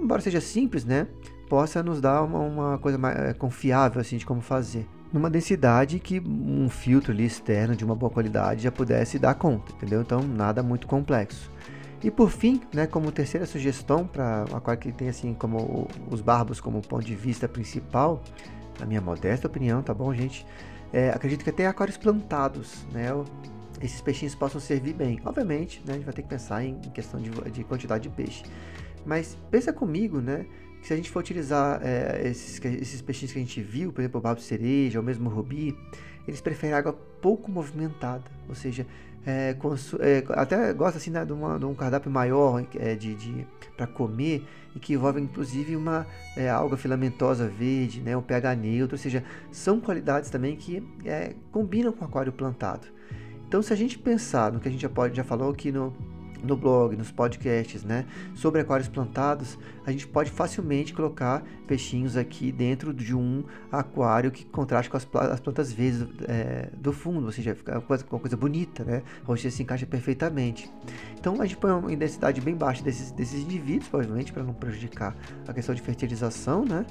embora 0.00 0.20
seja 0.20 0.40
simples, 0.40 0.84
né, 0.84 1.06
possa 1.48 1.82
nos 1.82 2.00
dar 2.00 2.22
uma, 2.22 2.38
uma 2.40 2.78
coisa 2.78 2.98
mais 2.98 3.16
é, 3.18 3.32
confiável 3.32 4.00
assim 4.00 4.16
de 4.16 4.26
como 4.26 4.40
fazer. 4.40 4.86
Numa 5.12 5.30
densidade 5.30 5.98
que 5.98 6.20
um 6.20 6.68
filtro 6.68 7.12
ali 7.12 7.24
externo 7.24 7.76
de 7.76 7.84
uma 7.84 7.94
boa 7.94 8.10
qualidade 8.10 8.64
já 8.64 8.72
pudesse 8.72 9.18
dar 9.18 9.34
conta, 9.34 9.72
entendeu? 9.72 10.02
Então 10.02 10.20
nada 10.20 10.62
muito 10.62 10.86
complexo. 10.86 11.50
E 12.02 12.10
por 12.10 12.30
fim, 12.30 12.60
né, 12.74 12.86
como 12.86 13.10
terceira 13.10 13.46
sugestão 13.46 14.06
para 14.06 14.44
aquário 14.52 14.80
que 14.80 14.92
tem 14.92 15.08
assim 15.08 15.32
como 15.32 15.88
os 16.10 16.20
barbos 16.20 16.60
como 16.60 16.82
ponto 16.82 17.04
de 17.04 17.14
vista 17.14 17.48
principal, 17.48 18.22
na 18.78 18.86
minha 18.86 19.00
modesta 19.00 19.46
opinião, 19.46 19.82
tá 19.82 19.94
bom, 19.94 20.12
gente? 20.12 20.46
É, 20.92 21.10
acredito 21.10 21.42
que 21.42 21.50
até 21.50 21.66
aquários 21.66 21.96
plantados, 21.96 22.86
né? 22.92 23.08
Esses 23.80 24.00
peixinhos 24.00 24.34
possam 24.34 24.60
servir 24.60 24.94
bem. 24.94 25.20
Obviamente, 25.24 25.82
né, 25.84 25.92
a 25.92 25.96
gente 25.96 26.04
vai 26.04 26.14
ter 26.14 26.22
que 26.22 26.28
pensar 26.28 26.64
em 26.64 26.78
questão 26.94 27.20
de, 27.20 27.30
de 27.50 27.64
quantidade 27.64 28.08
de 28.08 28.14
peixe. 28.14 28.42
Mas 29.06 29.38
pensa 29.50 29.72
comigo, 29.72 30.20
né? 30.20 30.44
Que 30.80 30.88
se 30.88 30.92
a 30.92 30.96
gente 30.96 31.10
for 31.10 31.20
utilizar 31.20 31.80
é, 31.82 32.28
esses, 32.28 32.62
esses 32.64 33.00
peixinhos 33.00 33.32
que 33.32 33.38
a 33.38 33.42
gente 33.42 33.62
viu, 33.62 33.92
por 33.92 34.00
exemplo, 34.00 34.18
o 34.18 34.22
babo 34.22 34.40
cereja 34.40 34.98
ou 34.98 35.04
mesmo 35.04 35.30
o 35.30 35.32
rubi, 35.32 35.76
eles 36.26 36.40
preferem 36.40 36.74
água 36.74 36.92
pouco 36.92 37.50
movimentada, 37.50 38.24
ou 38.48 38.54
seja, 38.54 38.86
é, 39.26 39.56
é, 40.00 40.24
até 40.30 40.72
gosta 40.72 40.98
assim 40.98 41.10
né, 41.10 41.24
de, 41.24 41.32
uma, 41.32 41.58
de, 41.58 41.64
um 41.64 41.74
cardápio 41.74 42.10
maior 42.10 42.64
é, 42.76 42.94
de, 42.94 43.14
de 43.14 43.46
para 43.76 43.86
comer 43.86 44.46
e 44.74 44.78
que 44.78 44.94
envolve 44.94 45.20
inclusive 45.20 45.74
uma 45.74 46.06
é, 46.36 46.48
alga 46.48 46.76
filamentosa 46.76 47.48
verde, 47.48 48.00
né, 48.00 48.16
um 48.16 48.22
pH 48.22 48.54
neutro, 48.54 48.94
ou 48.94 48.98
seja, 48.98 49.24
são 49.50 49.80
qualidades 49.80 50.30
também 50.30 50.54
que 50.54 50.80
é, 51.04 51.34
combinam 51.50 51.92
com 51.92 52.04
o 52.04 52.08
aquário 52.08 52.32
plantado. 52.32 52.86
Então, 53.48 53.62
se 53.62 53.72
a 53.72 53.76
gente 53.76 53.98
pensar 53.98 54.52
no 54.52 54.60
que 54.60 54.68
a 54.68 54.70
gente 54.70 54.80
já 54.80 54.88
pode 54.88 55.16
já 55.16 55.24
falou 55.24 55.50
aqui 55.50 55.70
no 55.72 55.92
no 56.42 56.56
blog, 56.56 56.96
nos 56.96 57.10
podcasts, 57.10 57.84
né, 57.84 58.04
sobre 58.34 58.60
aquários 58.60 58.88
plantados, 58.88 59.58
a 59.84 59.90
gente 59.90 60.06
pode 60.06 60.30
facilmente 60.30 60.92
colocar 60.92 61.42
peixinhos 61.66 62.16
aqui 62.16 62.50
dentro 62.52 62.92
de 62.92 63.14
um 63.14 63.44
aquário 63.70 64.30
que 64.30 64.44
contraste 64.44 64.90
com 64.90 64.96
as, 64.96 65.06
as 65.30 65.40
plantas 65.40 65.72
verdes 65.72 66.06
é, 66.28 66.70
do 66.76 66.92
fundo, 66.92 67.26
ou 67.26 67.32
seja, 67.32 67.54
fica 67.54 67.72
uma 67.72 67.80
coisa, 67.80 68.04
coisa 68.04 68.36
bonita, 68.36 68.84
né, 68.84 69.02
onde 69.26 69.50
se 69.50 69.62
encaixa 69.62 69.86
perfeitamente. 69.86 70.70
Então 71.18 71.40
a 71.40 71.46
gente 71.46 71.56
põe 71.56 71.70
uma 71.72 71.94
densidade 71.96 72.40
bem 72.40 72.54
baixa 72.54 72.82
desses, 72.82 73.10
desses 73.10 73.42
indivíduos, 73.42 73.88
provavelmente, 73.88 74.32
para 74.32 74.42
não 74.42 74.54
prejudicar 74.54 75.16
a 75.46 75.52
questão 75.52 75.74
de 75.74 75.80
fertilização, 75.80 76.64
né, 76.64 76.84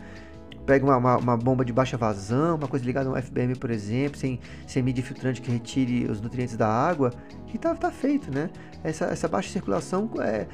pega 0.66 0.86
uma, 0.86 0.98
uma, 0.98 1.18
uma, 1.18 1.38
bomba 1.38 1.64
de 1.64 1.72
baixa 1.72 1.96
vazão, 1.96 2.56
uma 2.56 2.68
coisa 2.68 2.84
ligada 2.86 3.10
a 3.10 3.12
um 3.12 3.22
FBM, 3.22 3.56
por 3.56 3.70
exemplo, 3.70 4.18
sem, 4.18 4.40
sem 4.66 4.82
mídia 4.82 5.04
filtrante 5.04 5.42
que 5.42 5.52
retire 5.52 6.06
os 6.10 6.20
nutrientes 6.20 6.58
da 6.58 6.68
água, 6.68 7.12
e 7.54 7.58
tá, 7.58 7.74
tá 7.76 7.92
feito, 7.92 8.34
né? 8.34 8.50
Essa, 8.84 9.06
essa 9.06 9.28
baixa 9.28 9.50
circulação 9.50 10.10
é, 10.20 10.46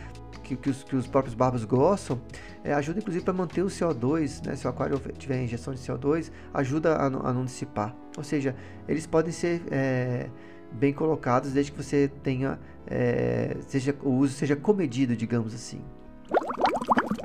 que, 0.43 0.55
que, 0.55 0.69
os, 0.69 0.83
que 0.83 0.95
os 0.95 1.07
próprios 1.07 1.33
barbos 1.33 1.65
gostam, 1.65 2.21
é, 2.63 2.73
ajuda 2.73 2.99
inclusive 2.99 3.23
para 3.23 3.33
manter 3.33 3.63
o 3.63 3.67
CO2, 3.67 4.45
né? 4.45 4.55
Se 4.55 4.67
o 4.67 4.69
aquário 4.69 4.99
tiver 5.17 5.41
injeção 5.41 5.73
de 5.73 5.79
CO2, 5.79 6.31
ajuda 6.53 6.95
a, 6.95 7.05
a 7.05 7.33
não 7.33 7.45
dissipar. 7.45 7.95
Ou 8.17 8.23
seja, 8.23 8.55
eles 8.87 9.07
podem 9.07 9.31
ser 9.31 9.63
é, 9.71 10.29
bem 10.71 10.93
colocados 10.93 11.53
desde 11.53 11.71
que 11.71 11.81
você 11.81 12.09
tenha, 12.21 12.59
é, 12.85 13.57
seja, 13.67 13.95
o 14.03 14.11
uso 14.11 14.33
seja 14.33 14.55
comedido, 14.55 15.15
digamos 15.15 15.55
assim. 15.55 15.81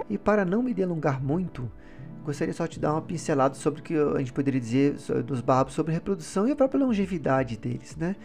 E 0.09 0.16
para 0.16 0.44
não 0.44 0.62
me 0.62 0.72
delongar 0.72 1.22
muito, 1.22 1.70
gostaria 2.27 2.53
só 2.53 2.67
de 2.67 2.79
dar 2.81 2.93
uma 2.93 3.01
pincelada 3.01 3.55
sobre 3.55 3.81
o 3.81 3.83
que 3.83 3.95
a 3.95 4.19
gente 4.19 4.33
poderia 4.33 4.61
dizer 4.61 4.95
dos 5.25 5.41
barbos 5.41 5.75
sobre 5.75 5.93
reprodução 5.93 6.47
e 6.49 6.53
a 6.53 6.57
própria 6.57 6.85
longevidade 6.85 7.57
deles, 7.57 7.97
né? 7.97 8.17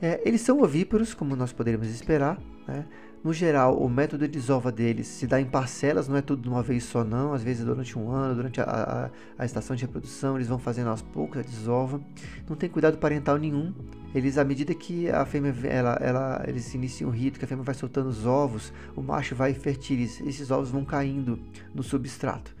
É, 0.00 0.20
eles 0.24 0.40
são 0.40 0.60
ovíparos, 0.60 1.14
como 1.14 1.34
nós 1.36 1.52
poderíamos 1.52 1.88
esperar, 1.88 2.38
né? 2.66 2.86
No 3.24 3.32
geral, 3.32 3.78
o 3.78 3.88
método 3.88 4.28
de 4.28 4.34
desova 4.34 4.70
deles 4.70 5.06
se 5.06 5.26
dá 5.26 5.40
em 5.40 5.46
parcelas, 5.46 6.08
não 6.08 6.16
é 6.16 6.20
tudo 6.20 6.42
de 6.42 6.48
uma 6.48 6.62
vez 6.62 6.84
só 6.84 7.02
não, 7.02 7.32
às 7.32 7.42
vezes 7.42 7.64
durante 7.64 7.98
um 7.98 8.10
ano, 8.10 8.34
durante 8.34 8.60
a, 8.60 8.64
a, 8.64 9.10
a 9.38 9.46
estação 9.46 9.74
de 9.74 9.86
reprodução, 9.86 10.36
eles 10.36 10.46
vão 10.46 10.58
fazendo 10.58 10.90
aos 10.90 11.00
poucos 11.00 11.38
a 11.38 11.42
desova. 11.42 11.98
Não 12.46 12.54
tem 12.54 12.68
cuidado 12.68 12.98
parental 12.98 13.38
nenhum. 13.38 13.72
Eles, 14.14 14.36
à 14.36 14.44
medida 14.44 14.74
que 14.74 15.08
a 15.08 15.24
fêmea, 15.24 15.54
ela, 15.64 15.98
ela, 16.02 16.44
eles 16.46 16.74
iniciam 16.74 17.08
o 17.08 17.12
rito, 17.12 17.38
que 17.38 17.46
a 17.46 17.48
fêmea 17.48 17.64
vai 17.64 17.74
soltando 17.74 18.10
os 18.10 18.26
ovos, 18.26 18.74
o 18.94 19.00
macho 19.00 19.34
vai 19.34 19.54
fertiliza, 19.54 20.22
esses 20.28 20.50
ovos 20.50 20.70
vão 20.70 20.84
caindo 20.84 21.40
no 21.74 21.82
substrato. 21.82 22.54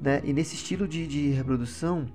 Né? 0.00 0.20
E 0.24 0.32
nesse 0.32 0.54
estilo 0.54 0.86
de, 0.86 1.06
de 1.06 1.30
reprodução, 1.30 2.06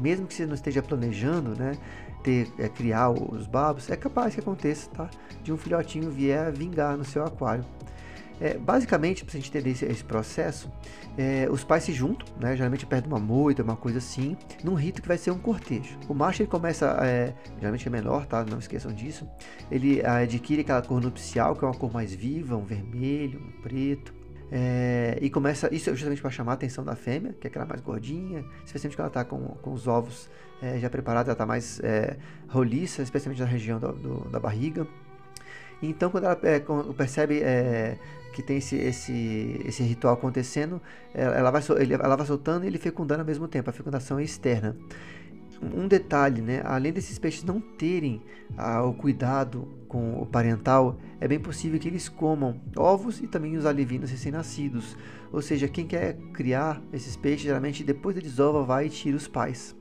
mesmo 0.00 0.26
que 0.26 0.34
você 0.34 0.46
não 0.46 0.54
esteja 0.54 0.82
planejando, 0.82 1.50
né, 1.50 1.76
ter, 2.22 2.48
é, 2.58 2.68
criar 2.68 3.10
os 3.10 3.46
babos, 3.46 3.90
é 3.90 3.96
capaz 3.96 4.34
que 4.34 4.40
aconteça, 4.40 4.88
tá? 4.90 5.10
De 5.42 5.52
um 5.52 5.56
filhotinho 5.56 6.10
vier 6.10 6.50
vingar 6.52 6.96
no 6.96 7.04
seu 7.04 7.24
aquário. 7.24 7.64
É, 8.40 8.58
basicamente, 8.58 9.24
para 9.24 9.36
a 9.36 9.36
gente 9.36 9.48
entender 9.48 9.70
esse, 9.70 9.84
esse 9.84 10.02
processo, 10.02 10.70
é, 11.16 11.46
os 11.48 11.62
pais 11.62 11.84
se 11.84 11.92
juntam, 11.92 12.26
né, 12.40 12.56
geralmente 12.56 12.84
perto 12.84 13.04
de 13.04 13.08
uma 13.08 13.20
moita, 13.20 13.62
uma 13.62 13.76
coisa 13.76 13.98
assim, 13.98 14.36
num 14.64 14.74
rito 14.74 15.00
que 15.00 15.06
vai 15.06 15.16
ser 15.16 15.30
um 15.30 15.38
cortejo. 15.38 15.96
O 16.08 16.14
macho 16.14 16.42
ele 16.42 16.50
começa, 16.50 16.98
é, 17.02 17.32
geralmente 17.58 17.86
é 17.86 17.90
menor, 17.90 18.26
tá? 18.26 18.44
Não 18.44 18.58
esqueçam 18.58 18.92
disso. 18.92 19.28
Ele 19.70 20.04
adquire 20.04 20.62
aquela 20.62 20.82
cor 20.82 21.00
nupcial, 21.00 21.54
que 21.54 21.64
é 21.64 21.68
uma 21.68 21.74
cor 21.74 21.92
mais 21.92 22.12
viva, 22.12 22.56
um 22.56 22.64
vermelho, 22.64 23.40
um 23.40 23.62
preto. 23.62 24.12
É, 24.52 25.18
e 25.20 25.30
começa, 25.30 25.72
isso 25.74 25.90
é 25.90 25.92
justamente 25.94 26.20
para 26.20 26.30
chamar 26.30 26.52
a 26.52 26.54
atenção 26.54 26.84
da 26.84 26.94
fêmea, 26.94 27.34
que 27.40 27.46
é 27.46 27.50
aquela 27.50 27.66
mais 27.66 27.80
gordinha, 27.80 28.44
especialmente 28.64 28.96
quando 28.96 29.00
ela 29.00 29.08
está 29.08 29.24
com, 29.24 29.38
com 29.62 29.72
os 29.72 29.88
ovos 29.88 30.28
é, 30.62 30.78
já 30.78 30.88
preparados, 30.88 31.28
ela 31.28 31.34
está 31.34 31.46
mais 31.46 31.80
é, 31.80 32.16
roliça, 32.48 33.02
especialmente 33.02 33.40
na 33.40 33.48
região 33.48 33.78
do, 33.78 33.92
do, 33.92 34.28
da 34.30 34.38
barriga. 34.38 34.86
Então, 35.82 36.10
quando 36.10 36.24
ela 36.24 36.38
é, 36.42 36.60
percebe 36.96 37.40
é, 37.42 37.98
que 38.32 38.42
tem 38.42 38.58
esse, 38.58 38.76
esse, 38.76 39.60
esse 39.64 39.82
ritual 39.82 40.14
acontecendo, 40.14 40.80
ela, 41.12 41.50
vai, 41.50 41.62
ela 41.90 42.16
vai 42.16 42.26
soltando 42.26 42.64
e 42.64 42.68
ele 42.68 42.78
fecundando 42.78 43.20
ao 43.20 43.26
mesmo 43.26 43.48
tempo, 43.48 43.70
a 43.70 43.72
fecundação 43.72 44.18
é 44.18 44.22
externa 44.24 44.76
um 45.62 45.86
detalhe, 45.86 46.40
né? 46.40 46.62
Além 46.64 46.92
desses 46.92 47.18
peixes 47.18 47.44
não 47.44 47.60
terem 47.60 48.22
ah, 48.56 48.82
o 48.82 48.94
cuidado 48.94 49.68
com 49.88 50.20
o 50.20 50.26
parental, 50.26 50.98
é 51.20 51.28
bem 51.28 51.38
possível 51.38 51.78
que 51.78 51.88
eles 51.88 52.08
comam 52.08 52.60
ovos 52.76 53.20
e 53.20 53.26
também 53.26 53.56
os 53.56 53.66
alevinos 53.66 54.10
recém-nascidos. 54.10 54.96
Ou 55.32 55.40
seja, 55.40 55.68
quem 55.68 55.86
quer 55.86 56.16
criar 56.32 56.82
esses 56.92 57.16
peixes, 57.16 57.42
geralmente 57.42 57.84
depois 57.84 58.14
da 58.14 58.22
desova 58.22 58.62
vai 58.62 58.86
e 58.86 58.90
tira 58.90 59.16
os 59.16 59.28
pais. 59.28 59.76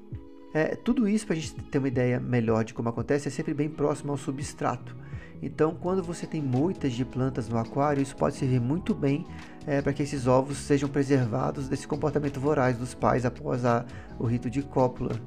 É, 0.53 0.75
tudo 0.75 1.07
isso, 1.07 1.25
para 1.25 1.35
a 1.35 1.39
gente 1.39 1.55
ter 1.55 1.79
uma 1.79 1.87
ideia 1.87 2.19
melhor 2.19 2.63
de 2.63 2.73
como 2.73 2.87
acontece, 2.89 3.27
é 3.27 3.31
sempre 3.31 3.53
bem 3.53 3.69
próximo 3.69 4.11
ao 4.11 4.17
substrato. 4.17 4.95
Então, 5.41 5.75
quando 5.75 6.01
você 6.01 6.25
tem 6.25 6.41
muitas 6.41 6.93
de 6.93 7.03
plantas 7.03 7.49
no 7.49 7.57
aquário, 7.57 8.01
isso 8.01 8.15
pode 8.15 8.35
servir 8.35 8.61
muito 8.61 8.93
bem 8.93 9.25
é, 9.67 9.81
para 9.81 9.91
que 9.91 10.01
esses 10.01 10.25
ovos 10.25 10.57
sejam 10.57 10.87
preservados 10.87 11.67
desse 11.67 11.85
comportamento 11.85 12.39
voraz 12.39 12.77
dos 12.77 12.93
pais 12.93 13.25
após 13.25 13.65
a, 13.65 13.83
o 14.17 14.25
rito 14.25 14.49
de 14.49 14.61
cópula. 14.61 15.19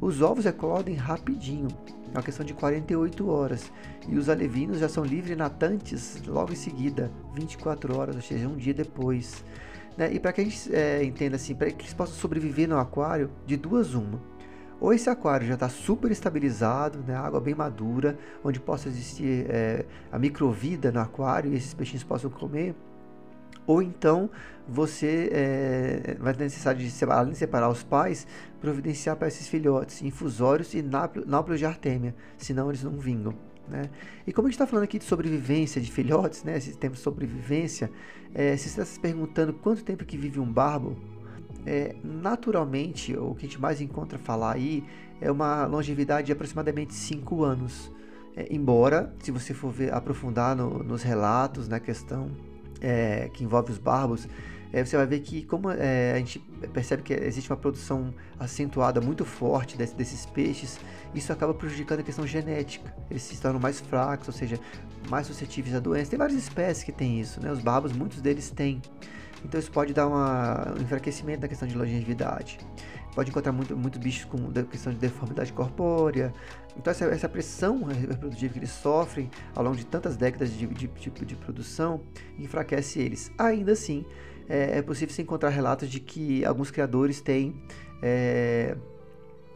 Os 0.00 0.20
ovos 0.20 0.44
eclodem 0.44 0.94
rapidinho, 0.94 1.68
é 2.08 2.10
uma 2.10 2.22
questão 2.22 2.44
de 2.44 2.52
48 2.52 3.28
horas, 3.28 3.72
e 4.08 4.16
os 4.16 4.28
alevinos 4.28 4.78
já 4.78 4.88
são 4.88 5.04
livres 5.04 5.36
natantes 5.36 6.22
logo 6.26 6.52
em 6.52 6.56
seguida, 6.56 7.10
24 7.34 7.96
horas, 7.96 8.16
ou 8.16 8.22
seja, 8.22 8.46
um 8.46 8.56
dia 8.56 8.74
depois. 8.74 9.44
Né? 9.96 10.12
E 10.12 10.20
para 10.20 10.32
que 10.32 10.40
a 10.42 10.44
gente 10.44 10.74
é, 10.74 11.02
entenda 11.02 11.36
assim, 11.36 11.54
para 11.54 11.70
que 11.70 11.82
eles 11.82 11.94
possam 11.94 12.14
sobreviver 12.14 12.68
no 12.68 12.78
aquário, 12.78 13.30
de 13.46 13.56
duas 13.56 13.94
uma. 13.94 14.20
Ou 14.78 14.92
esse 14.92 15.08
aquário 15.08 15.46
já 15.46 15.54
está 15.54 15.70
super 15.70 16.10
estabilizado, 16.10 16.98
né, 16.98 17.16
água 17.16 17.40
bem 17.40 17.54
madura, 17.54 18.18
onde 18.44 18.60
possa 18.60 18.88
existir 18.88 19.46
é, 19.48 19.86
a 20.12 20.18
microvida 20.18 20.92
no 20.92 21.00
aquário 21.00 21.52
e 21.52 21.56
esses 21.56 21.72
peixinhos 21.72 22.04
possam 22.04 22.28
comer, 22.28 22.74
ou 23.66 23.82
então 23.82 24.30
você 24.68 25.28
é, 25.32 26.16
vai 26.18 26.34
ter 26.34 26.44
necessidade 26.44 26.84
de 26.84 26.90
separar, 26.90 27.20
além 27.20 27.32
de 27.32 27.38
separar 27.38 27.68
os 27.68 27.82
pais, 27.82 28.26
providenciar 28.60 29.16
para 29.16 29.28
esses 29.28 29.46
filhotes 29.48 30.02
infusórios 30.02 30.74
e 30.74 30.82
náuplios 30.82 31.58
de 31.58 31.66
artêmia, 31.66 32.14
senão 32.36 32.68
eles 32.68 32.82
não 32.82 32.98
vingam. 32.98 33.34
Né? 33.68 33.90
E 34.26 34.32
como 34.32 34.46
a 34.46 34.50
gente 34.50 34.56
está 34.56 34.66
falando 34.66 34.84
aqui 34.84 34.98
de 34.98 35.04
sobrevivência 35.04 35.80
de 35.80 35.90
filhotes, 35.90 36.44
né, 36.44 36.56
esse 36.56 36.76
tempo 36.76 36.94
de 36.94 37.00
sobrevivência, 37.00 37.90
é, 38.34 38.56
se 38.56 38.64
você 38.64 38.80
está 38.80 38.84
se 38.84 39.00
perguntando 39.00 39.52
quanto 39.52 39.84
tempo 39.84 40.04
que 40.04 40.16
vive 40.16 40.38
um 40.38 40.50
barbo, 40.50 40.96
é, 41.64 41.96
naturalmente, 42.02 43.16
o 43.16 43.34
que 43.34 43.46
a 43.46 43.48
gente 43.48 43.60
mais 43.60 43.80
encontra 43.80 44.18
falar 44.18 44.54
aí 44.54 44.84
é 45.20 45.30
uma 45.30 45.66
longevidade 45.66 46.26
de 46.26 46.32
aproximadamente 46.32 46.94
5 46.94 47.42
anos. 47.42 47.92
É, 48.36 48.46
embora, 48.50 49.12
se 49.20 49.32
você 49.32 49.52
for 49.52 49.72
ver, 49.72 49.92
aprofundar 49.92 50.54
no, 50.54 50.82
nos 50.84 51.02
relatos, 51.02 51.66
na 51.66 51.80
questão 51.80 52.30
é, 52.86 53.28
que 53.32 53.42
envolve 53.42 53.72
os 53.72 53.78
barbos, 53.78 54.28
é, 54.72 54.84
você 54.84 54.96
vai 54.96 55.06
ver 55.06 55.20
que 55.20 55.42
como 55.42 55.70
é, 55.70 56.12
a 56.12 56.18
gente 56.18 56.38
percebe 56.72 57.02
que 57.02 57.12
existe 57.12 57.50
uma 57.50 57.56
produção 57.56 58.14
acentuada 58.38 59.00
muito 59.00 59.24
forte 59.24 59.76
desse, 59.76 59.94
desses 59.94 60.24
peixes, 60.26 60.78
isso 61.14 61.32
acaba 61.32 61.52
prejudicando 61.52 62.00
a 62.00 62.02
questão 62.02 62.26
genética. 62.26 62.94
Eles 63.10 63.22
se 63.22 63.40
tornam 63.40 63.60
mais 63.60 63.80
fracos, 63.80 64.28
ou 64.28 64.34
seja, 64.34 64.60
mais 65.08 65.26
suscetíveis 65.26 65.74
a 65.74 65.80
doenças. 65.80 66.08
Tem 66.08 66.18
várias 66.18 66.38
espécies 66.38 66.84
que 66.84 66.92
têm 66.92 67.20
isso, 67.20 67.40
né? 67.40 67.50
Os 67.50 67.60
barbos, 67.60 67.92
muitos 67.92 68.20
deles 68.20 68.50
têm. 68.50 68.80
Então 69.44 69.58
isso 69.58 69.70
pode 69.70 69.92
dar 69.92 70.06
uma, 70.06 70.74
um 70.78 70.82
enfraquecimento 70.82 71.42
na 71.42 71.48
questão 71.48 71.66
de 71.66 71.76
longevidade. 71.76 72.58
Pode 73.16 73.30
encontrar 73.30 73.50
muito, 73.50 73.74
muito 73.74 73.98
bichos 73.98 74.26
com 74.26 74.52
questão 74.64 74.92
de 74.92 74.98
deformidade 74.98 75.50
corpórea. 75.50 76.34
Então 76.76 76.90
essa, 76.90 77.06
essa 77.06 77.26
pressão 77.26 77.82
reprodutiva 77.84 78.52
que 78.52 78.58
eles 78.58 78.68
sofrem 78.68 79.30
ao 79.54 79.64
longo 79.64 79.74
de 79.74 79.86
tantas 79.86 80.18
décadas 80.18 80.52
de, 80.52 80.66
de, 80.66 80.86
de, 80.86 81.10
de 81.10 81.34
produção 81.34 82.02
enfraquece 82.38 83.00
eles. 83.00 83.32
Ainda 83.38 83.72
assim, 83.72 84.04
é, 84.46 84.76
é, 84.76 84.82
possível 84.82 85.14
se 85.14 85.22
encontrar 85.22 85.48
relatos 85.48 85.88
de 85.88 85.98
que 85.98 86.44
alguns 86.44 86.70
criadores 86.70 87.22
têm 87.22 87.58
é, 88.02 88.76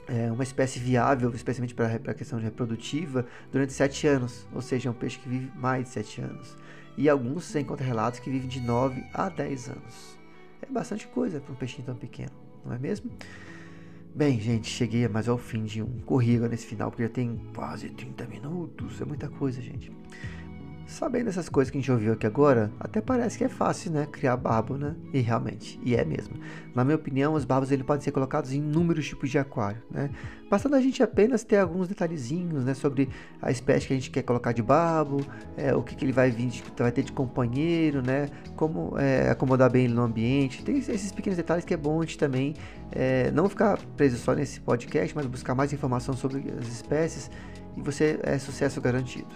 é, 0.09 0.33
uma 0.33 0.43
espécie 0.43 0.79
viável, 0.79 1.31
especialmente 1.35 1.75
para 1.75 1.97
a 2.11 2.15
questão 2.15 2.39
reprodutiva, 2.39 3.27
durante 3.53 3.75
7 3.75 4.07
anos. 4.07 4.49
Ou 4.55 4.63
seja, 4.63 4.89
é 4.89 4.91
um 4.91 4.95
peixe 4.95 5.19
que 5.19 5.29
vive 5.29 5.53
mais 5.55 5.85
de 5.85 5.91
7 5.91 6.23
anos. 6.23 6.57
E 6.97 7.11
alguns 7.11 7.45
se 7.45 7.61
encontram 7.61 7.87
relatos 7.87 8.21
que 8.21 8.31
vivem 8.31 8.49
de 8.49 8.59
9 8.59 9.05
a 9.13 9.29
10 9.29 9.69
anos. 9.69 10.19
É 10.63 10.73
bastante 10.73 11.07
coisa 11.09 11.41
para 11.41 11.53
um 11.53 11.57
peixinho 11.57 11.85
tão 11.85 11.95
pequeno, 11.95 12.33
não 12.65 12.73
é 12.73 12.79
mesmo? 12.79 13.11
Bem, 14.15 14.41
gente, 14.41 14.69
cheguei 14.69 15.07
mais 15.07 15.29
ao 15.29 15.39
fim 15.39 15.65
de 15.65 15.81
um 15.81 16.01
corrido 16.01 16.49
nesse 16.49 16.67
final, 16.67 16.91
porque 16.91 17.05
já 17.05 17.09
tem 17.09 17.41
quase 17.55 17.89
30 17.91 18.27
minutos. 18.27 19.01
É 19.01 19.05
muita 19.05 19.29
coisa, 19.29 19.63
gente. 19.63 19.93
Sabendo 20.91 21.29
essas 21.29 21.49
coisas 21.49 21.71
que 21.71 21.79
a 21.79 21.81
gente 21.81 21.91
ouviu 21.91 22.13
aqui 22.15 22.27
agora, 22.27 22.69
até 22.81 23.01
parece 23.01 23.39
que 23.39 23.45
é 23.45 23.49
fácil, 23.49 23.93
né? 23.93 24.09
Criar 24.11 24.37
barbo, 24.37 24.77
né? 24.77 24.97
E 25.13 25.21
realmente, 25.21 25.79
e 25.85 25.95
é 25.95 26.05
mesmo. 26.05 26.35
Na 26.75 26.83
minha 26.83 26.97
opinião, 26.97 27.35
os 27.35 27.45
barbos 27.45 27.71
ele 27.71 27.85
podem 27.85 28.03
ser 28.03 28.11
colocados 28.11 28.53
em 28.53 28.57
inúmeros 28.57 29.07
tipos 29.07 29.31
de 29.31 29.39
aquário, 29.39 29.81
né? 29.89 30.11
Bastando 30.51 30.75
a 30.75 30.81
gente 30.81 31.01
apenas 31.01 31.45
ter 31.45 31.59
alguns 31.59 31.87
detalhezinhos, 31.87 32.65
né? 32.65 32.75
Sobre 32.75 33.09
a 33.41 33.53
espécie 33.53 33.87
que 33.87 33.93
a 33.93 33.97
gente 33.97 34.11
quer 34.11 34.23
colocar 34.23 34.51
de 34.51 34.65
barbo, 34.65 35.25
é, 35.57 35.73
o 35.73 35.81
que, 35.81 35.95
que 35.95 36.05
ele 36.05 36.13
vai 36.13 36.29
vir, 36.29 36.61
vai 36.77 36.91
ter 36.91 37.05
de 37.05 37.13
companheiro, 37.13 38.03
né? 38.03 38.29
Como 38.57 38.99
é, 38.99 39.31
acomodar 39.31 39.71
bem 39.71 39.85
ele 39.85 39.95
no 39.95 40.03
ambiente. 40.03 40.65
Tem 40.65 40.77
esses 40.77 41.13
pequenos 41.13 41.37
detalhes 41.37 41.65
que 41.65 41.73
é 41.73 41.77
bom 41.77 42.01
a 42.01 42.05
gente 42.05 42.19
também 42.19 42.57
é, 42.91 43.31
não 43.31 43.49
ficar 43.49 43.79
preso 43.97 44.19
só 44.19 44.35
nesse 44.35 44.61
podcast, 44.61 45.15
mas 45.15 45.25
buscar 45.27 45.55
mais 45.55 45.73
informação 45.73 46.17
sobre 46.17 46.53
as 46.61 46.67
espécies 46.67 47.31
e 47.77 47.81
você 47.81 48.19
é 48.25 48.37
sucesso 48.39 48.81
garantido 48.81 49.29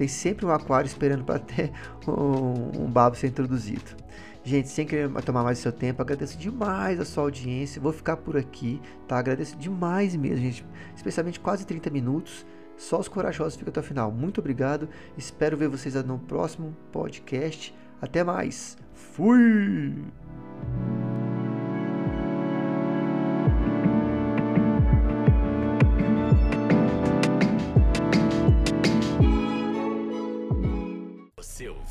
tem 0.00 0.08
sempre 0.08 0.46
um 0.46 0.50
aquário 0.50 0.86
esperando 0.86 1.24
para 1.24 1.38
ter 1.38 1.70
um, 2.08 2.84
um 2.84 2.90
babo 2.90 3.14
ser 3.14 3.26
introduzido. 3.26 3.84
Gente, 4.42 4.70
sem 4.70 4.86
querer 4.86 5.10
tomar 5.20 5.44
mais 5.44 5.58
seu 5.58 5.70
tempo, 5.70 6.00
agradeço 6.00 6.38
demais 6.38 6.98
a 6.98 7.04
sua 7.04 7.24
audiência. 7.24 7.82
Vou 7.82 7.92
ficar 7.92 8.16
por 8.16 8.34
aqui, 8.34 8.80
tá? 9.06 9.18
Agradeço 9.18 9.58
demais 9.58 10.16
mesmo, 10.16 10.38
gente. 10.38 10.64
Especialmente 10.96 11.38
quase 11.38 11.66
30 11.66 11.90
minutos. 11.90 12.46
Só 12.78 12.98
os 12.98 13.08
corajosos 13.08 13.56
ficam 13.56 13.70
até 13.70 13.80
o 13.80 13.82
final. 13.82 14.10
Muito 14.10 14.40
obrigado. 14.40 14.88
Espero 15.18 15.54
ver 15.54 15.68
vocês 15.68 15.94
no 16.02 16.18
próximo 16.18 16.74
podcast. 16.90 17.74
Até 18.00 18.24
mais. 18.24 18.78
Fui! 18.94 20.02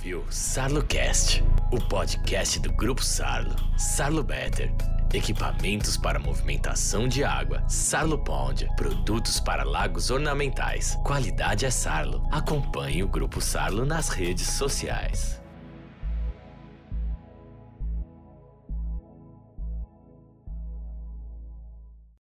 Ouviu 0.10 0.26
SarloCast, 0.30 1.44
o 1.72 1.80
podcast 1.88 2.60
do 2.60 2.72
Grupo 2.74 3.04
Sarlo. 3.04 3.56
Sarlo 3.78 4.24
Better. 4.24 4.74
Equipamentos 5.14 5.98
para 5.98 6.20
movimentação 6.20 7.08
de 7.08 7.24
água. 7.24 7.64
Sarlo 7.68 8.18
Pond. 8.18 8.68
Produtos 8.76 9.40
para 9.40 9.64
lagos 9.64 10.10
ornamentais. 10.10 10.98
Qualidade 11.04 11.66
é 11.66 11.70
Sarlo. 11.70 12.28
Acompanhe 12.32 13.04
o 13.04 13.08
Grupo 13.08 13.40
Sarlo 13.40 13.86
nas 13.86 14.10
redes 14.10 14.48
sociais. 14.48 15.39